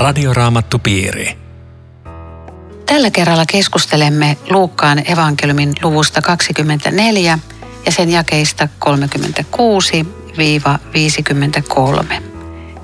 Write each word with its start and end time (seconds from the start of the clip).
Radioraamattupiiri. 0.00 1.38
Tällä 2.86 3.10
kerralla 3.10 3.46
keskustelemme 3.46 4.36
Luukkaan 4.50 5.10
evankeliumin 5.12 5.72
luvusta 5.82 6.22
24 6.22 7.38
ja 7.86 7.92
sen 7.92 8.10
jakeista 8.10 8.68
36-53. 8.84 8.88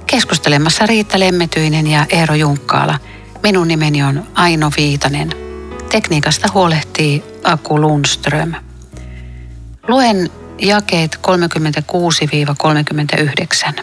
Keskustelemassa 0.06 0.86
Riitta 0.86 1.20
Lemmetyinen 1.20 1.86
ja 1.86 2.06
Eero 2.10 2.34
Junkkaala. 2.34 2.98
Minun 3.42 3.68
nimeni 3.68 4.02
on 4.02 4.26
Aino 4.34 4.70
Viitanen. 4.76 5.32
Tekniikasta 5.88 6.48
huolehtii 6.54 7.24
Aku 7.44 7.80
Lundström. 7.80 8.52
Luen 9.88 10.30
jakeet 10.58 11.20
36-39. 13.78 13.82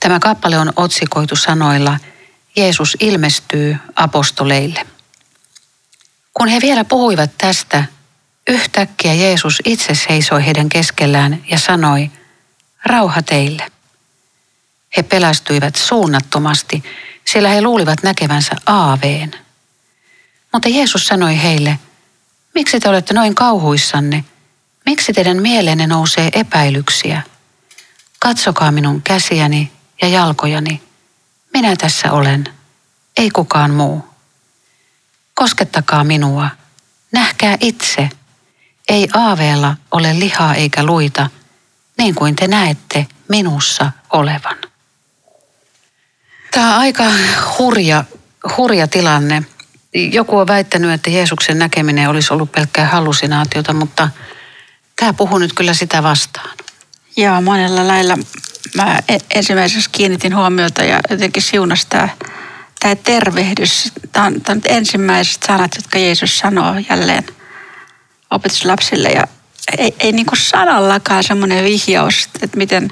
Tämä 0.00 0.20
kappale 0.20 0.58
on 0.58 0.72
otsikoitu 0.76 1.36
sanoilla 1.36 1.98
Jeesus 2.56 2.96
ilmestyy 3.00 3.76
apostoleille. 3.96 4.86
Kun 6.34 6.48
he 6.48 6.60
vielä 6.60 6.84
puhuivat 6.84 7.30
tästä, 7.38 7.84
yhtäkkiä 8.48 9.14
Jeesus 9.14 9.62
itse 9.64 9.94
seisoi 9.94 10.46
heidän 10.46 10.68
keskellään 10.68 11.44
ja 11.50 11.58
sanoi, 11.58 12.10
rauha 12.84 13.22
teille. 13.22 13.72
He 14.96 15.02
pelästyivät 15.02 15.76
suunnattomasti, 15.76 16.82
sillä 17.24 17.48
he 17.48 17.62
luulivat 17.62 18.02
näkevänsä 18.02 18.56
aaveen. 18.66 19.34
Mutta 20.52 20.68
Jeesus 20.68 21.06
sanoi 21.06 21.42
heille, 21.42 21.78
miksi 22.54 22.80
te 22.80 22.88
olette 22.88 23.14
noin 23.14 23.34
kauhuissanne? 23.34 24.24
Miksi 24.86 25.12
teidän 25.12 25.42
mieleenne 25.42 25.86
nousee 25.86 26.28
epäilyksiä? 26.32 27.22
Katsokaa 28.18 28.70
minun 28.70 29.02
käsiäni 29.02 29.72
ja 30.02 30.08
jalkojani. 30.08 30.85
Minä 31.56 31.76
tässä 31.76 32.12
olen, 32.12 32.44
ei 33.16 33.30
kukaan 33.30 33.70
muu. 33.70 34.04
Koskettakaa 35.34 36.04
minua, 36.04 36.50
nähkää 37.12 37.56
itse. 37.60 38.08
Ei 38.88 39.08
aaveella 39.14 39.76
ole 39.90 40.18
lihaa 40.18 40.54
eikä 40.54 40.84
luita, 40.84 41.30
niin 41.98 42.14
kuin 42.14 42.36
te 42.36 42.48
näette 42.48 43.06
minussa 43.28 43.92
olevan. 44.12 44.56
Tämä 46.50 46.74
on 46.74 46.80
aika 46.80 47.04
hurja, 47.58 48.04
hurja 48.56 48.88
tilanne. 48.88 49.42
Joku 49.94 50.38
on 50.38 50.46
väittänyt, 50.46 50.90
että 50.90 51.10
Jeesuksen 51.10 51.58
näkeminen 51.58 52.08
olisi 52.08 52.32
ollut 52.32 52.52
pelkkää 52.52 52.88
hallusinaatiota, 52.88 53.72
mutta 53.72 54.08
tämä 54.96 55.12
puhuu 55.12 55.38
nyt 55.38 55.52
kyllä 55.52 55.74
sitä 55.74 56.02
vastaan. 56.02 56.56
Joo, 57.16 57.40
monella 57.40 57.88
lailla 57.88 58.18
mä 58.74 58.98
e- 59.08 59.18
ensimmäisessä 59.34 59.90
kiinnitin 59.92 60.36
huomiota 60.36 60.84
ja 60.84 61.00
jotenkin 61.10 61.42
siunas 61.42 61.86
tämä, 61.86 62.08
tämä 62.80 62.94
tervehdys. 62.94 63.92
Tämä 64.12 64.26
on, 64.26 64.40
tämä 64.40 64.56
on 64.56 64.76
ensimmäiset 64.76 65.42
sanat, 65.42 65.70
jotka 65.76 65.98
Jeesus 65.98 66.38
sanoo 66.38 66.74
jälleen 66.90 67.24
opetuslapsille. 68.30 69.08
Ja 69.08 69.24
ei, 69.78 69.94
ei 70.00 70.12
niin 70.12 70.26
kuin 70.26 70.38
sanallakaan 70.38 71.24
semmoinen 71.24 71.64
vihjaus, 71.64 72.28
että 72.42 72.56
miten, 72.56 72.90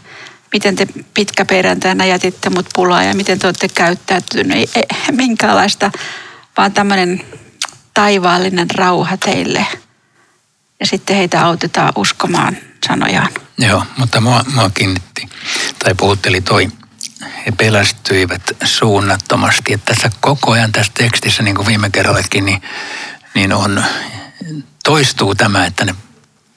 miten 0.53 0.77
te 0.77 0.87
pitkäperjantaina 1.15 2.05
jätitte 2.05 2.51
mut 2.51 2.67
pulaa 2.75 3.03
ja 3.03 3.15
miten 3.15 3.39
te 3.39 3.47
olette 3.47 3.69
käyttäytyneet. 3.69 4.77
Ei, 4.77 4.85
ei, 4.91 5.13
minkäänlaista, 5.13 5.91
vaan 6.57 6.73
tämmöinen 6.73 7.25
taivaallinen 7.95 8.71
rauha 8.71 9.17
teille. 9.17 9.67
Ja 10.81 10.87
sitten 10.87 11.17
heitä 11.17 11.45
autetaan 11.45 11.93
uskomaan 11.97 12.57
sanojaan. 12.87 13.29
Joo, 13.59 13.83
mutta 13.97 14.21
mua, 14.21 14.45
mua 14.55 14.71
kiinnitti 14.71 15.29
tai 15.85 15.95
puhutteli 15.95 16.41
toi, 16.41 16.69
he 17.47 17.53
pelästyivät 17.59 18.43
suunnattomasti. 18.65 19.73
Että 19.73 19.95
tässä 19.95 20.11
koko 20.21 20.53
ajan 20.53 20.73
tässä 20.73 20.93
tekstissä, 20.95 21.43
niin 21.43 21.57
kuin 21.57 21.67
viime 21.67 21.91
kerrallakin, 21.91 22.45
niin, 22.45 22.63
niin 23.35 23.53
on, 23.53 23.85
toistuu 24.85 25.35
tämä, 25.35 25.67
että 25.67 25.85
ne 25.85 25.95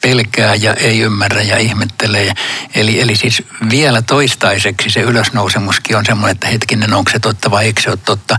pelkää 0.01 0.55
ja 0.55 0.73
ei 0.73 0.99
ymmärrä 0.99 1.41
ja 1.41 1.57
ihmettelee. 1.57 2.33
Eli, 2.75 3.01
eli 3.01 3.15
siis 3.15 3.43
vielä 3.69 4.01
toistaiseksi 4.01 4.89
se 4.89 5.01
ylösnousemuskin 5.01 5.97
on 5.97 6.05
semmoinen, 6.05 6.31
että 6.31 6.47
hetkinen, 6.47 6.93
onko 6.93 7.11
se 7.11 7.19
totta 7.19 7.51
vai 7.51 7.65
eikö 7.65 7.81
se 7.81 7.89
ole 7.89 7.97
totta. 8.05 8.37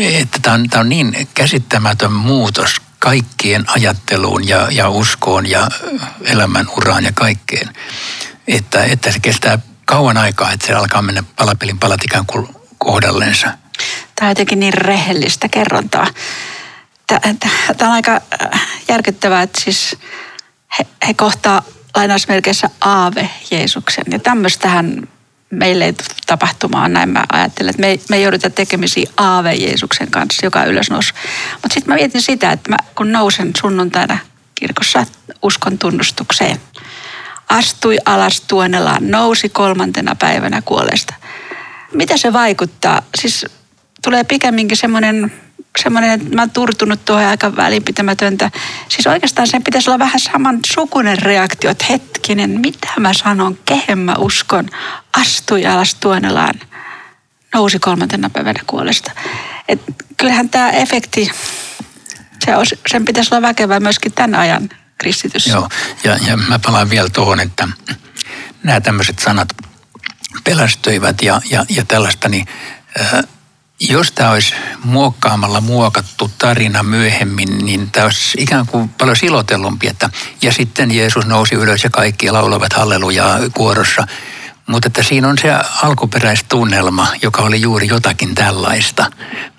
Että 0.00 0.38
tämä 0.42 0.54
on, 0.54 0.68
tämä 0.68 0.80
on 0.80 0.88
niin 0.88 1.28
käsittämätön 1.34 2.12
muutos 2.12 2.76
kaikkien 2.98 3.64
ajatteluun 3.66 4.48
ja, 4.48 4.68
ja 4.70 4.88
uskoon 4.88 5.50
ja 5.50 5.68
elämän 6.24 6.66
uraan 6.76 7.04
ja 7.04 7.12
kaikkeen. 7.14 7.68
Että, 8.48 8.84
että 8.84 9.12
se 9.12 9.20
kestää 9.20 9.58
kauan 9.94 10.16
aikaa, 10.16 10.52
että 10.52 10.66
se 10.66 10.72
alkaa 10.72 11.02
mennä 11.02 11.22
palapelin 11.36 11.78
palat 11.78 12.04
ikään 12.04 12.26
kuin 12.26 12.48
kohdallensa. 12.78 13.46
Tämä 14.14 14.26
on 14.26 14.30
jotenkin 14.30 14.60
niin 14.60 14.74
rehellistä 14.74 15.48
kerrontaa. 15.48 16.06
Tämä 17.06 17.90
on 17.90 17.94
aika 17.94 18.20
äh, 18.54 18.66
järkyttävää, 18.88 19.42
että 19.42 19.60
siis 19.60 19.96
he, 20.78 20.86
he 21.06 21.14
kohtaa 21.14 21.62
lainausmerkeissä 21.96 22.70
aave 22.80 23.30
Jeesuksen. 23.50 24.04
Ja 24.10 24.18
tämmöistähän 24.18 25.08
meille 25.50 25.84
ei 25.84 25.92
tule 25.92 26.08
tapahtumaan, 26.26 26.92
näin 26.92 27.08
mä 27.08 27.24
ajattelen, 27.32 27.70
että 27.70 27.80
me, 27.80 27.98
me 28.08 28.20
joudutaan 28.20 28.52
tekemisiin 28.52 29.08
Aave 29.16 29.54
Jeesuksen 29.54 30.10
kanssa, 30.10 30.46
joka 30.46 30.64
ylösnous. 30.64 31.14
Mutta 31.52 31.74
sitten 31.74 31.94
mä 31.94 31.94
mietin 31.94 32.22
sitä, 32.22 32.52
että 32.52 32.70
mä, 32.70 32.76
kun 32.94 33.12
nousen 33.12 33.50
sunnuntaina 33.60 34.18
kirkossa 34.54 35.06
uskon 35.42 35.78
tunnustukseen, 35.78 36.60
astui 37.48 37.98
alas 38.04 38.40
tuonelaan, 38.40 39.10
nousi 39.10 39.48
kolmantena 39.48 40.14
päivänä 40.14 40.62
kuolesta. 40.62 41.14
Mitä 41.92 42.16
se 42.16 42.32
vaikuttaa? 42.32 43.02
Siis 43.20 43.46
tulee 44.02 44.24
pikemminkin 44.24 44.76
semmoinen 44.76 45.32
semmoinen, 45.82 46.10
että 46.10 46.34
mä 46.34 46.42
oon 46.42 46.50
turtunut 46.50 47.04
tuohon 47.04 47.24
aika 47.24 47.56
välinpitämätöntä. 47.56 48.50
Siis 48.88 49.06
oikeastaan 49.06 49.48
sen 49.48 49.62
pitäisi 49.62 49.90
olla 49.90 49.98
vähän 49.98 50.20
saman 50.20 50.58
sukunen 50.74 51.22
reaktio, 51.22 51.70
että 51.70 51.84
hetkinen, 51.90 52.50
mitä 52.50 52.88
mä 52.98 53.12
sanon, 53.12 53.58
kehen 53.64 53.98
mä 53.98 54.14
uskon, 54.18 54.68
astui 55.12 55.66
alas 55.66 55.94
tuonelaan, 55.94 56.54
nousi 57.54 57.78
kolmantena 57.78 58.30
päivänä 58.30 58.60
kuolesta. 58.66 59.12
Et 59.68 59.80
kyllähän 60.16 60.48
tämä 60.48 60.70
efekti, 60.70 61.30
se 62.44 62.56
on, 62.56 62.66
sen 62.86 63.04
pitäisi 63.04 63.34
olla 63.34 63.48
väkevää 63.48 63.80
myöskin 63.80 64.12
tämän 64.12 64.34
ajan 64.34 64.68
kristitys. 65.04 65.46
Joo, 65.46 65.68
ja, 66.04 66.18
ja 66.26 66.36
mä 66.36 66.58
palaan 66.58 66.90
vielä 66.90 67.08
tuohon, 67.08 67.40
että 67.40 67.68
nämä 68.62 68.80
tämmöiset 68.80 69.18
sanat 69.18 69.48
pelästyivät 70.44 71.22
ja, 71.22 71.40
ja, 71.50 71.64
ja 71.68 71.84
tällaista, 71.84 72.28
niin 72.28 72.46
äh, 73.00 73.24
jos 73.80 74.12
tämä 74.12 74.30
olisi 74.30 74.54
muokkaamalla 74.84 75.60
muokattu 75.60 76.30
tarina 76.38 76.82
myöhemmin, 76.82 77.58
niin 77.58 77.90
tämä 77.90 78.06
olisi 78.06 78.38
ikään 78.42 78.66
kuin 78.66 78.88
paljon 78.88 79.16
silotellumpi. 79.16 79.86
Että, 79.86 80.10
ja 80.42 80.52
sitten 80.52 80.90
Jeesus 80.90 81.26
nousi 81.26 81.54
ylös 81.54 81.84
ja 81.84 81.90
kaikki 81.90 82.30
laulavat 82.30 82.72
hallelujaa 82.72 83.38
kuorossa. 83.54 84.06
Mutta 84.66 84.86
että 84.86 85.02
siinä 85.02 85.28
on 85.28 85.38
se 85.38 85.48
alkuperäistunnelma, 85.82 87.08
joka 87.22 87.42
oli 87.42 87.60
juuri 87.60 87.88
jotakin 87.88 88.34
tällaista. 88.34 89.10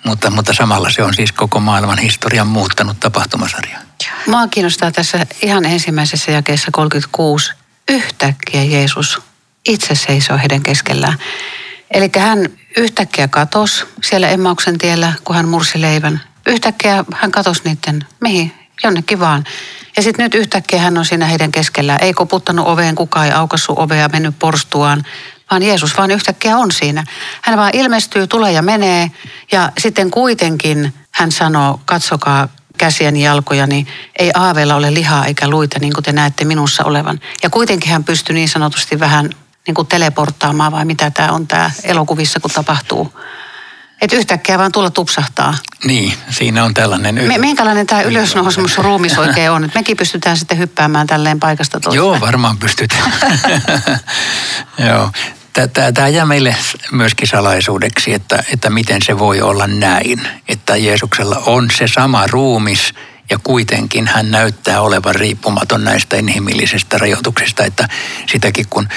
Mutta, 0.05 0.29
mutta 0.29 0.53
samalla 0.53 0.89
se 0.89 1.03
on 1.03 1.13
siis 1.13 1.31
koko 1.31 1.59
maailman 1.59 1.97
historian 1.97 2.47
muuttanut 2.47 2.99
tapahtumasarja. 2.99 3.79
Mua 4.27 4.47
kiinnostaa 4.47 4.91
tässä 4.91 5.25
ihan 5.41 5.65
ensimmäisessä 5.65 6.31
jakeessa 6.31 6.71
36. 6.71 7.51
Yhtäkkiä 7.89 8.63
Jeesus 8.63 9.21
itse 9.65 9.95
seisoo 9.95 10.37
heidän 10.37 10.63
keskellään. 10.63 11.19
Eli 11.91 12.09
hän 12.17 12.49
yhtäkkiä 12.77 13.27
katos 13.27 13.87
siellä 14.03 14.29
Emmauksen 14.29 14.77
tiellä, 14.77 15.13
kun 15.23 15.35
hän 15.35 15.47
mursi 15.47 15.81
leivän. 15.81 16.21
Yhtäkkiä 16.47 17.05
hän 17.13 17.31
katosi 17.31 17.61
niiden, 17.65 18.05
mihin, 18.21 18.53
jonnekin 18.83 19.19
vaan. 19.19 19.43
Ja 19.97 20.03
sitten 20.03 20.23
nyt 20.23 20.35
yhtäkkiä 20.35 20.81
hän 20.81 20.97
on 20.97 21.05
siinä 21.05 21.25
heidän 21.25 21.51
keskellään. 21.51 22.03
Ei 22.03 22.13
koputtanut 22.13 22.67
oveen, 22.67 22.95
kukaan 22.95 23.25
ei 23.25 23.31
aukassu 23.31 23.73
ovea, 23.77 24.09
mennyt 24.09 24.39
porstuaan, 24.39 25.03
vaan 25.51 25.63
Jeesus 25.63 25.97
vaan 25.97 26.11
yhtäkkiä 26.11 26.57
on 26.57 26.71
siinä. 26.71 27.03
Hän 27.41 27.57
vaan 27.57 27.71
ilmestyy, 27.73 28.27
tulee 28.27 28.51
ja 28.51 28.61
menee 28.61 29.11
ja 29.51 29.71
sitten 29.77 30.11
kuitenkin 30.11 30.93
hän 31.11 31.31
sanoo, 31.31 31.79
katsokaa 31.85 32.47
käsiäni, 32.77 33.23
jalkojani, 33.23 33.87
ei 34.19 34.31
aaveilla 34.33 34.75
ole 34.75 34.93
lihaa 34.93 35.25
eikä 35.25 35.47
luita, 35.47 35.79
niin 35.79 35.93
kuin 35.93 36.03
te 36.03 36.11
näette 36.11 36.45
minussa 36.45 36.83
olevan. 36.83 37.19
Ja 37.43 37.49
kuitenkin 37.49 37.91
hän 37.91 38.03
pystyy 38.03 38.35
niin 38.35 38.49
sanotusti 38.49 38.99
vähän 38.99 39.29
niin 39.67 39.75
kuin 39.75 39.87
teleporttaamaan 39.87 40.71
vai 40.71 40.85
mitä 40.85 41.11
tämä 41.11 41.31
on 41.31 41.47
tämä 41.47 41.71
elokuvissa, 41.83 42.39
kun 42.39 42.51
tapahtuu. 42.51 43.13
Että 44.01 44.15
yhtäkkiä 44.15 44.57
vaan 44.57 44.71
tulla 44.71 44.89
tupsahtaa. 44.89 45.57
Niin, 45.83 46.13
siinä 46.29 46.63
on 46.63 46.73
tällainen... 46.73 47.15
Me, 47.15 47.37
minkälainen 47.37 47.87
tämä 47.87 48.01
ylösnousemus 48.01 48.77
ruumis 48.77 49.17
oikein 49.17 49.51
on? 49.51 49.63
Että 49.63 49.79
mekin 49.79 49.97
pystytään 49.97 50.37
sitten 50.37 50.57
hyppäämään 50.57 51.07
tälleen 51.07 51.39
paikasta 51.39 51.79
toiseen. 51.79 51.97
Joo, 51.97 52.19
varmaan 52.19 52.57
pystytään. 52.57 53.13
Joo. 54.87 55.11
Tämä 55.93 56.07
jää 56.07 56.25
meille 56.25 56.55
myöskin 56.91 57.27
salaisuudeksi, 57.27 58.13
että, 58.13 58.43
että 58.53 58.69
miten 58.69 59.01
se 59.01 59.19
voi 59.19 59.41
olla 59.41 59.67
näin. 59.67 60.27
Että 60.47 60.77
Jeesuksella 60.77 61.41
on 61.45 61.67
se 61.77 61.87
sama 61.87 62.27
ruumis 62.27 62.93
ja 63.29 63.39
kuitenkin 63.43 64.07
hän 64.07 64.31
näyttää 64.31 64.81
olevan 64.81 65.15
riippumaton 65.15 65.83
näistä 65.83 66.17
inhimillisistä 66.17 66.97
rajoituksista, 66.97 67.65
että 67.65 67.87
sitäkin 68.31 68.65
kun, 68.69 68.87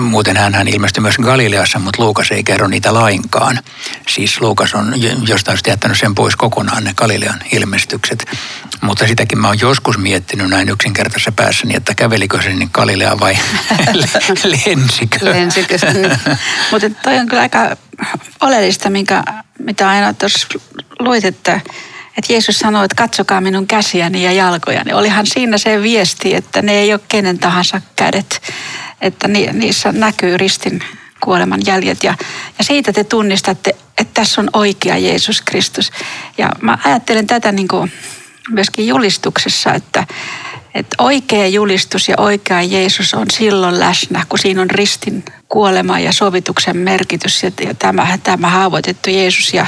muuten 0.00 0.36
hän, 0.36 0.54
hän 0.54 0.68
ilmestyi 0.68 1.00
myös 1.00 1.18
Galileassa, 1.18 1.78
mutta 1.78 2.02
Luukas 2.02 2.30
ei 2.30 2.44
kerro 2.44 2.68
niitä 2.68 2.94
lainkaan. 2.94 3.58
Siis 4.08 4.40
Luukas 4.40 4.74
on 4.74 4.94
jostain 5.28 5.58
jättänyt 5.66 5.98
sen 5.98 6.14
pois 6.14 6.36
kokonaan 6.36 6.84
ne 6.84 6.92
Galilean 6.96 7.38
ilmestykset. 7.52 8.24
Mutta 8.80 9.06
sitäkin 9.06 9.38
mä 9.38 9.48
oon 9.48 9.60
joskus 9.60 9.98
miettinyt 9.98 10.50
näin 10.50 10.68
yksinkertaisessa 10.68 11.32
päässäni, 11.32 11.76
että 11.76 11.94
kävelikö 11.94 12.42
se 12.42 12.48
niin 12.48 12.70
Galilea 12.72 13.20
vai 13.20 13.38
lensikö. 14.66 15.18
Lensikö. 15.22 15.78
Mutta 16.70 16.90
toi 16.90 17.18
on 17.18 17.26
kyllä 17.26 17.42
aika 17.42 17.76
oleellista, 18.40 18.90
minkä, 18.90 19.24
mitä 19.58 19.88
aina 19.88 20.14
tuossa 20.14 20.48
luit, 20.98 21.24
että 21.24 21.60
että 22.18 22.32
Jeesus 22.32 22.58
sanoi, 22.58 22.84
että 22.84 22.94
katsokaa 22.94 23.40
minun 23.40 23.66
käsiäni 23.66 24.24
ja 24.24 24.32
jalkojani. 24.32 24.92
Olihan 24.92 25.26
siinä 25.26 25.58
se 25.58 25.82
viesti, 25.82 26.34
että 26.34 26.62
ne 26.62 26.72
ei 26.72 26.92
ole 26.92 27.00
kenen 27.08 27.38
tahansa 27.38 27.80
kädet, 27.96 28.42
että 29.00 29.28
niissä 29.28 29.92
näkyy 29.92 30.36
ristin 30.36 30.80
kuoleman 31.20 31.60
jäljet. 31.66 32.04
Ja, 32.04 32.14
ja 32.58 32.64
siitä 32.64 32.92
te 32.92 33.04
tunnistatte, 33.04 33.70
että 33.98 34.14
tässä 34.14 34.40
on 34.40 34.50
oikea 34.52 34.96
Jeesus 34.96 35.42
Kristus. 35.42 35.92
Ja 36.38 36.50
mä 36.60 36.78
ajattelen 36.84 37.26
tätä 37.26 37.52
niin 37.52 37.68
kuin 37.68 37.92
myöskin 38.50 38.86
julistuksessa, 38.86 39.74
että, 39.74 40.06
että 40.74 40.96
oikea 40.98 41.46
julistus 41.46 42.08
ja 42.08 42.14
oikea 42.18 42.62
Jeesus 42.62 43.14
on 43.14 43.26
silloin 43.32 43.80
läsnä, 43.80 44.26
kun 44.28 44.38
siinä 44.38 44.62
on 44.62 44.70
ristin 44.70 45.24
kuolema 45.48 45.98
ja 45.98 46.12
sovituksen 46.12 46.76
merkitys 46.76 47.42
ja, 47.42 47.74
tämä, 47.78 48.18
tämä 48.22 48.50
haavoitettu 48.50 49.10
Jeesus 49.10 49.54
ja 49.54 49.66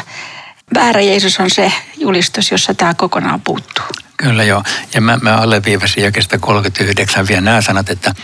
väärä 0.74 1.00
Jeesus 1.00 1.40
on 1.40 1.50
se 1.50 1.72
julistus, 1.96 2.50
jossa 2.50 2.74
tämä 2.74 2.94
kokonaan 2.94 3.40
puuttuu. 3.40 3.84
Kyllä 4.16 4.44
joo. 4.44 4.62
Ja 4.94 5.00
mä, 5.00 5.18
mä 5.22 5.36
alleviivasin 5.36 6.04
jakesta 6.04 6.38
39 6.38 7.28
vielä 7.28 7.40
nämä 7.40 7.60
sanat, 7.60 7.90
että 7.90 8.14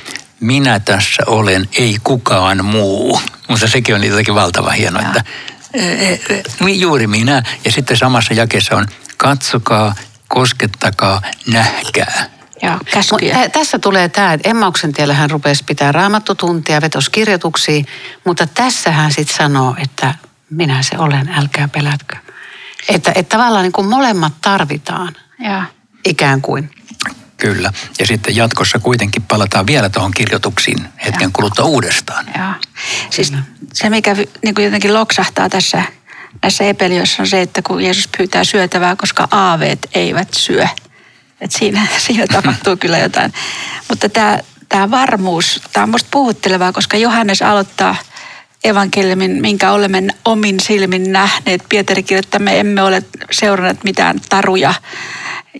minä 0.40 0.80
tässä 0.80 1.22
olen, 1.26 1.68
ei 1.78 1.96
kukaan 2.04 2.64
muu. 2.64 3.20
Mutta 3.48 3.68
sekin 3.68 3.94
on 3.94 4.04
jotenkin 4.04 4.34
valtava 4.34 4.70
hieno, 4.70 5.00
että 5.00 5.24
e, 5.74 5.80
e, 5.82 6.20
e, 6.30 6.70
juuri 6.70 7.06
minä. 7.06 7.42
Ja 7.64 7.72
sitten 7.72 7.96
samassa 7.96 8.34
jakessa 8.34 8.76
on 8.76 8.86
katsokaa, 9.16 9.94
koskettakaa, 10.28 11.22
nähkää. 11.46 12.36
Joo, 12.62 12.78
käskyjä. 12.90 13.48
tässä 13.48 13.78
tulee 13.78 14.08
tämä, 14.08 14.32
että 14.32 14.50
Emmauksen 14.50 14.92
tiellä 14.92 15.14
hän 15.14 15.30
rupesi 15.30 15.64
pitää 15.64 15.92
raamattutuntia, 15.92 16.80
vetosi 16.80 17.10
kirjoituksia, 17.10 17.84
mutta 18.24 18.46
tässä 18.46 18.92
hän 18.92 19.12
sitten 19.12 19.36
sanoo, 19.36 19.76
että 19.82 20.14
minä 20.50 20.82
se 20.82 20.98
olen, 20.98 21.28
älkää 21.28 21.68
pelätkö. 21.68 22.16
Että, 22.88 23.12
että 23.14 23.36
tavallaan 23.36 23.62
niin 23.62 23.72
kuin 23.72 23.88
molemmat 23.88 24.32
tarvitaan 24.40 25.16
ja. 25.44 25.62
ikään 26.04 26.42
kuin. 26.42 26.70
Kyllä. 27.36 27.72
Ja 27.98 28.06
sitten 28.06 28.36
jatkossa 28.36 28.78
kuitenkin 28.78 29.22
palataan 29.22 29.66
vielä 29.66 29.88
tuohon 29.88 30.10
kirjoituksiin 30.10 30.88
hetken 31.04 31.32
kuluttua 31.32 31.64
uudestaan. 31.64 32.26
Joo. 32.38 32.52
Siis 33.10 33.32
se, 33.72 33.90
mikä 33.90 34.14
niin 34.14 34.54
kuin 34.54 34.64
jotenkin 34.64 34.94
loksahtaa 34.94 35.48
tässä 35.48 35.82
näissä 36.42 36.64
epelioissa 36.64 37.22
on 37.22 37.26
se, 37.26 37.40
että 37.40 37.62
kun 37.62 37.82
Jeesus 37.84 38.08
pyytää 38.18 38.44
syötävää, 38.44 38.96
koska 38.96 39.28
aaveet 39.30 39.86
eivät 39.94 40.28
syö. 40.34 40.66
Et 41.40 41.52
siinä, 41.52 41.86
siinä 42.06 42.26
tapahtuu 42.26 42.76
kyllä 42.80 42.98
jotain. 42.98 43.32
Mutta 43.88 44.08
tämä, 44.08 44.40
tämä 44.68 44.90
varmuus, 44.90 45.62
tämä 45.72 45.84
on 45.84 45.88
minusta 45.88 46.08
puhuttelevaa, 46.10 46.72
koska 46.72 46.96
Johannes 46.96 47.42
aloittaa– 47.42 47.96
evankeliumin, 48.68 49.40
minkä 49.40 49.72
olemme 49.72 50.02
omin 50.24 50.60
silmin 50.60 51.12
nähneet. 51.12 51.62
Pietari 51.68 52.02
kirjoittaa, 52.02 52.40
me 52.40 52.60
emme 52.60 52.82
ole 52.82 53.02
seuranneet 53.30 53.84
mitään 53.84 54.20
taruja 54.28 54.74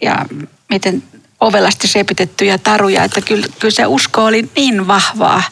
ja 0.02 0.26
miten 0.70 1.02
ovelasti 1.40 1.88
sepitettyjä 1.88 2.58
taruja, 2.58 3.04
että 3.04 3.20
kyllä, 3.20 3.46
kyllä 3.58 3.74
se 3.74 3.86
usko 3.86 4.24
oli 4.24 4.50
niin 4.56 4.86
vahvaa, 4.86 5.42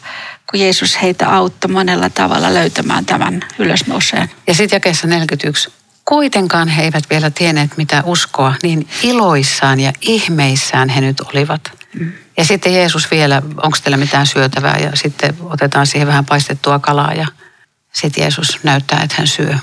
kun 0.51 0.59
Jeesus 0.59 1.01
heitä 1.01 1.29
auttoi 1.29 1.71
monella 1.71 2.09
tavalla 2.09 2.53
löytämään 2.53 3.05
tämän 3.05 3.41
ylösnouseen. 3.59 4.29
Ja 4.47 4.53
sitten 4.53 4.75
jakeessa 4.75 5.07
41. 5.07 5.69
Kuitenkaan 6.05 6.67
he 6.67 6.83
eivät 6.83 7.03
vielä 7.09 7.29
tienneet 7.29 7.77
mitä 7.77 8.03
uskoa, 8.05 8.53
niin 8.63 8.87
iloissaan 9.03 9.79
ja 9.79 9.93
ihmeissään 10.01 10.89
he 10.89 11.01
nyt 11.01 11.19
olivat. 11.19 11.71
Mm. 11.99 12.11
Ja 12.37 12.45
sitten 12.45 12.73
Jeesus 12.73 13.11
vielä, 13.11 13.41
onko 13.63 13.77
teillä 13.83 13.97
mitään 13.97 14.27
syötävää 14.27 14.77
ja 14.77 14.91
sitten 14.93 15.35
otetaan 15.41 15.87
siihen 15.87 16.07
vähän 16.07 16.25
paistettua 16.25 16.79
kalaa 16.79 17.13
ja 17.13 17.27
sitten 17.95 18.21
Jeesus 18.21 18.59
näyttää, 18.63 19.01
että 19.03 19.15
hän 19.17 19.27
syö. 19.27 19.55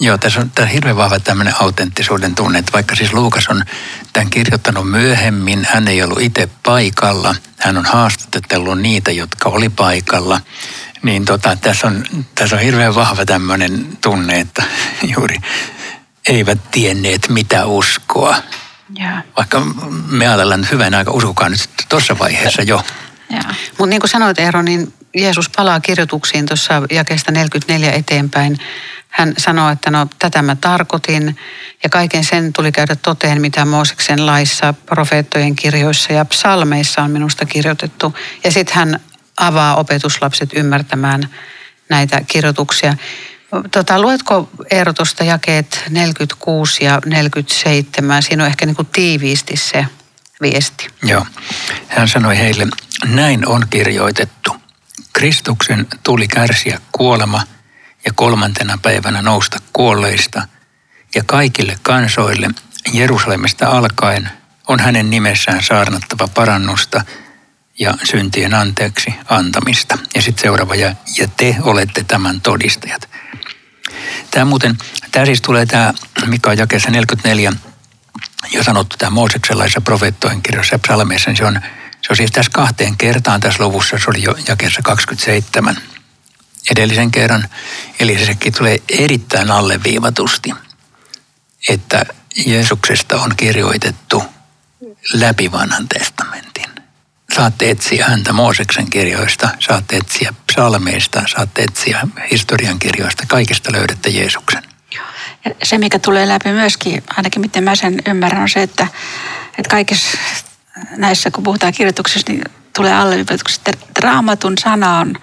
Joo, 0.00 0.18
tässä 0.18 0.40
on, 0.40 0.50
tämä 0.50 0.66
on 0.66 0.72
hirveän 0.72 0.96
vahva 0.96 1.20
tämmöinen 1.20 1.54
autenttisuuden 1.60 2.34
tunne, 2.34 2.58
että 2.58 2.72
vaikka 2.72 2.94
siis 2.94 3.12
Luukas 3.12 3.48
on 3.48 3.64
tämän 4.12 4.30
kirjoittanut 4.30 4.90
myöhemmin, 4.90 5.66
hän 5.70 5.88
ei 5.88 6.02
ollut 6.02 6.20
itse 6.20 6.48
paikalla, 6.62 7.34
hän 7.58 7.76
on 7.76 7.84
haastatellut 7.84 8.80
niitä, 8.80 9.10
jotka 9.10 9.48
oli 9.48 9.68
paikalla, 9.68 10.40
niin 11.02 11.24
tota, 11.24 11.56
tässä, 11.56 11.86
on, 11.86 12.04
tässä 12.34 12.56
on 12.56 12.62
hirveän 12.62 12.94
vahva 12.94 13.24
tämmöinen 13.24 13.98
tunne, 14.00 14.40
että 14.40 14.62
juuri 15.16 15.36
eivät 16.28 16.70
tienneet 16.70 17.28
mitä 17.28 17.66
uskoa. 17.66 18.36
Ja. 18.98 19.22
Vaikka 19.36 19.60
me 20.08 20.28
ajatellaan, 20.28 20.60
että 20.60 20.72
hyvän 20.72 20.94
aika 20.94 21.10
uskokaa 21.10 21.48
nyt 21.48 21.70
tuossa 21.88 22.18
vaiheessa 22.18 22.62
jo. 22.62 22.84
Mutta 23.68 23.86
niin 23.86 24.00
kuin 24.00 24.10
sanoit 24.10 24.38
Eero, 24.38 24.62
niin 24.62 24.92
Jeesus 25.14 25.50
palaa 25.56 25.80
kirjoituksiin 25.80 26.46
tuossa 26.46 26.82
jakeesta 26.90 27.32
44 27.32 27.92
eteenpäin. 27.92 28.58
Hän 29.08 29.34
sanoo, 29.38 29.70
että 29.70 29.90
no 29.90 30.06
tätä 30.18 30.42
mä 30.42 30.56
tarkoitin 30.56 31.36
ja 31.82 31.90
kaiken 31.90 32.24
sen 32.24 32.52
tuli 32.52 32.72
käydä 32.72 32.96
toteen, 32.96 33.40
mitä 33.40 33.64
Mooseksen 33.64 34.26
laissa, 34.26 34.74
profeettojen 34.86 35.56
kirjoissa 35.56 36.12
ja 36.12 36.24
psalmeissa 36.24 37.02
on 37.02 37.10
minusta 37.10 37.46
kirjoitettu. 37.46 38.14
Ja 38.44 38.52
sitten 38.52 38.74
hän 38.74 39.00
avaa 39.36 39.76
opetuslapset 39.76 40.50
ymmärtämään 40.56 41.28
näitä 41.88 42.22
kirjoituksia. 42.26 42.96
Tota, 43.70 44.00
luetko 44.00 44.48
Eero 44.70 44.92
tuosta 44.92 45.24
jakeet 45.24 45.84
46 45.90 46.84
ja 46.84 47.00
47? 47.06 48.22
Siinä 48.22 48.42
on 48.42 48.48
ehkä 48.48 48.66
niin 48.66 48.76
kuin 48.76 48.88
tiiviisti 48.92 49.56
se 49.56 49.86
viesti. 50.42 50.86
Joo. 51.02 51.26
Hän 51.88 52.08
sanoi 52.08 52.38
heille, 52.38 52.66
näin 53.04 53.48
on 53.48 53.66
kirjoitettu. 53.70 54.63
Kristuksen 55.14 55.86
tuli 56.02 56.28
kärsiä 56.28 56.80
kuolema 56.92 57.42
ja 58.04 58.12
kolmantena 58.14 58.78
päivänä 58.82 59.22
nousta 59.22 59.58
kuolleista 59.72 60.48
ja 61.14 61.22
kaikille 61.26 61.76
kansoille 61.82 62.50
Jerusalemista 62.92 63.68
alkaen 63.68 64.30
on 64.68 64.80
hänen 64.80 65.10
nimessään 65.10 65.62
saarnattava 65.62 66.28
parannusta 66.28 67.04
ja 67.78 67.94
syntien 68.04 68.54
anteeksi 68.54 69.14
antamista. 69.28 69.98
Ja 70.14 70.22
sitten 70.22 70.42
seuraava, 70.42 70.74
ja, 70.74 70.94
ja 71.18 71.28
te 71.36 71.56
olette 71.60 72.04
tämän 72.04 72.40
todistajat. 72.40 73.08
Tämä 74.30 74.44
muuten, 74.44 74.78
tämä 75.10 75.26
siis 75.26 75.42
tulee 75.42 75.66
tämä, 75.66 75.94
mikä 76.26 76.50
on 76.50 76.58
jakeessa 76.58 76.90
44, 76.90 77.52
jo 78.52 78.62
sanottu 78.62 78.96
tämä 78.96 79.10
Mooseksen 79.10 79.58
laissa 79.58 79.80
profeettojen 79.80 80.42
kirjassa 80.42 80.74
ja 80.74 80.78
psalmeissa, 80.78 81.30
niin 81.30 81.36
se 81.36 81.44
on 81.44 81.60
se 82.04 82.08
on 82.10 82.16
siis 82.16 82.30
tässä 82.30 82.52
kahteen 82.54 82.96
kertaan 82.96 83.40
tässä 83.40 83.64
luvussa, 83.64 83.98
se 83.98 84.10
oli 84.10 84.22
jo 84.22 84.34
jakeessa 84.48 84.82
27 84.82 85.76
edellisen 86.70 87.10
kerran. 87.10 87.48
Eli 88.00 88.26
sekin 88.26 88.52
tulee 88.52 88.78
erittäin 88.88 89.50
alleviivatusti, 89.50 90.54
että 91.68 92.06
Jeesuksesta 92.46 93.22
on 93.22 93.36
kirjoitettu 93.36 94.22
läpi 95.12 95.52
vanhan 95.52 95.88
testamentin. 95.88 96.66
Saatte 97.34 97.70
etsiä 97.70 98.06
häntä 98.06 98.32
Mooseksen 98.32 98.90
kirjoista, 98.90 99.48
saatte 99.60 99.96
etsiä 99.96 100.34
psalmeista, 100.46 101.22
saatte 101.26 101.62
etsiä 101.62 102.08
historian 102.30 102.78
kirjoista. 102.78 103.24
Kaikesta 103.28 103.72
löydätte 103.72 104.10
Jeesuksen. 104.10 104.62
Ja 105.44 105.50
se, 105.62 105.78
mikä 105.78 105.98
tulee 105.98 106.28
läpi 106.28 106.52
myöskin, 106.52 107.02
ainakin 107.16 107.40
miten 107.40 107.64
mä 107.64 107.76
sen 107.76 108.02
ymmärrän, 108.06 108.42
on 108.42 108.48
se, 108.48 108.62
että, 108.62 108.86
että 109.58 109.70
kaikessa 109.70 110.18
näissä, 110.96 111.30
kun 111.30 111.44
puhutaan 111.44 111.72
kirjoituksessa, 111.72 112.32
niin 112.32 112.44
tulee 112.76 112.94
alleviivatuksi, 112.94 113.60
että 113.66 114.00
raamatun 114.00 114.58
sana 114.58 114.98
on 114.98 115.16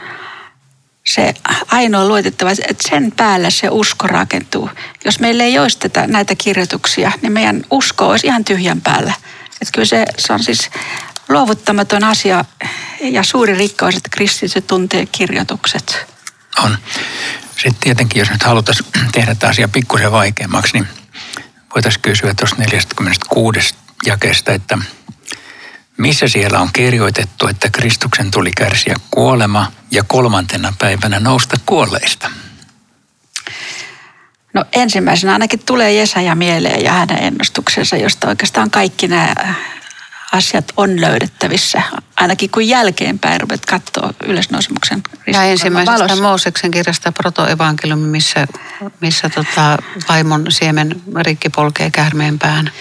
se 1.04 1.34
ainoa 1.68 2.08
luotettava, 2.08 2.52
että 2.52 2.90
sen 2.90 3.12
päällä 3.18 3.50
se 3.50 3.70
usko 3.70 4.08
rakentuu. 4.08 4.70
Jos 5.06 5.20
meillä 5.20 5.44
ei 5.44 5.60
olisi 5.60 5.80
tätä, 5.80 6.08
näitä 6.08 6.36
kirjoituksia, 6.36 7.12
niin 7.22 7.32
meidän 7.32 7.64
usko 7.72 8.10
olisi 8.10 8.28
ihan 8.28 8.46
tyhjän 8.46 8.82
päällä. 8.82 9.14
Että 9.62 9.72
kyllä 9.74 9.86
se, 9.86 10.06
se 10.18 10.34
on 10.34 10.44
siis 10.44 10.70
luovuttamaton 11.30 12.04
asia 12.04 12.46
ja 13.02 13.24
suuri 13.24 13.56
rikkaus, 13.56 13.96
että 13.96 14.10
kristityt 14.12 14.68
tuntee 14.68 15.06
kirjoitukset. 15.06 16.06
On. 16.64 16.78
Sitten 17.52 17.76
tietenkin, 17.80 18.20
jos 18.20 18.32
nyt 18.32 18.44
haluttaisiin 18.44 18.90
tehdä 19.12 19.36
tämä 19.36 19.52
asia 19.52 19.68
pikkusen 19.68 20.12
vaikeammaksi, 20.12 20.74
niin 20.74 20.88
voitaisiin 21.76 22.02
kysyä 22.02 22.34
tuosta 22.34 22.56
46 22.56 23.76
jakeesta, 24.06 24.54
että– 24.54 24.78
missä 26.02 26.28
siellä 26.28 26.60
on 26.60 26.70
kirjoitettu, 26.74 27.48
että 27.48 27.70
Kristuksen 27.70 28.32
tuli 28.32 28.52
kärsiä 28.58 28.96
kuolema 29.12 29.72
ja 29.92 30.04
kolmantena 30.04 30.74
päivänä 30.80 31.20
nousta 31.20 31.58
kuolleista? 31.66 32.30
No 34.54 34.66
ensimmäisenä 34.72 35.34
ainakin 35.34 35.66
tulee 35.66 35.94
Jesaja 35.94 36.36
mieleen 36.36 36.84
ja 36.84 36.92
hänen 36.92 37.24
ennustuksensa, 37.24 37.98
josta 37.98 38.28
oikeastaan 38.28 38.72
kaikki 38.72 39.08
nämä 39.08 39.36
asiat 40.32 40.72
on 40.78 41.02
löydettävissä. 41.02 41.82
Ainakin 42.16 42.50
kun 42.50 42.68
jälkeenpäin 42.68 43.42
ruvet 43.42 43.66
katsoa 43.66 44.14
ylösnousemuksen 44.24 45.04
Ja 45.28 45.44
ensimmäisestä 45.44 46.16
Mooseksen 46.16 46.72
kirjasta 46.72 47.12
protoevankeliumi, 47.12 48.08
missä, 48.08 48.48
missä 49.02 49.30
tota, 49.30 49.78
vaimon 50.10 50.46
siemen 50.50 51.02
rikki 51.26 51.50
polkee 51.50 51.92
käärmeen 51.92 52.40
pään. 52.40 52.72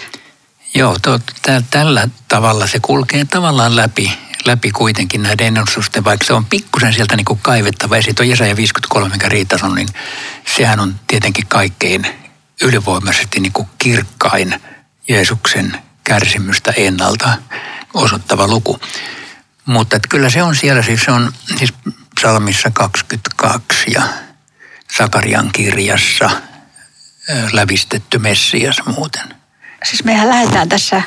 Joo, 0.73 0.99
to, 1.01 1.19
tä, 1.41 1.63
tällä 1.71 2.07
tavalla 2.27 2.67
se 2.67 2.79
kulkee 2.79 3.25
tavallaan 3.25 3.75
läpi, 3.75 4.17
läpi 4.45 4.71
kuitenkin 4.71 5.23
näiden 5.23 5.47
ennustusten, 5.47 6.03
vaikka 6.03 6.25
se 6.25 6.33
on 6.33 6.45
pikkusen 6.45 6.93
sieltä 6.93 7.15
niin 7.15 7.25
kuin 7.25 7.39
kaivettava. 7.41 7.95
Ja 7.95 8.01
sitten 8.01 8.23
on 8.23 8.29
Jesaja 8.29 8.55
53, 8.55 9.09
mikä 9.09 9.29
Riitta 9.29 9.57
sanoi, 9.57 9.75
niin 9.75 9.89
sehän 10.55 10.79
on 10.79 10.99
tietenkin 11.07 11.47
kaikkein 11.47 12.07
ylivoimaisesti 12.61 13.39
niin 13.39 13.53
kuin 13.53 13.67
kirkkain 13.77 14.61
Jeesuksen 15.07 15.77
kärsimystä 16.03 16.73
ennalta 16.77 17.37
osoittava 17.93 18.47
luku. 18.47 18.79
Mutta 19.65 19.95
että 19.95 20.07
kyllä 20.07 20.29
se 20.29 20.43
on 20.43 20.55
siellä, 20.55 20.81
siis 20.81 21.03
se 21.03 21.11
on 21.11 21.33
siis 21.57 21.73
psalmissa 22.15 22.71
22 22.73 23.91
ja 23.93 24.03
Sakarian 24.97 25.49
kirjassa 25.51 26.29
lävistetty 27.51 28.17
Messias 28.17 28.77
muuten. 28.85 29.40
Siis 29.85 30.03
mehän 30.03 30.29
lähdetään 30.29 30.69
tässä 30.69 31.01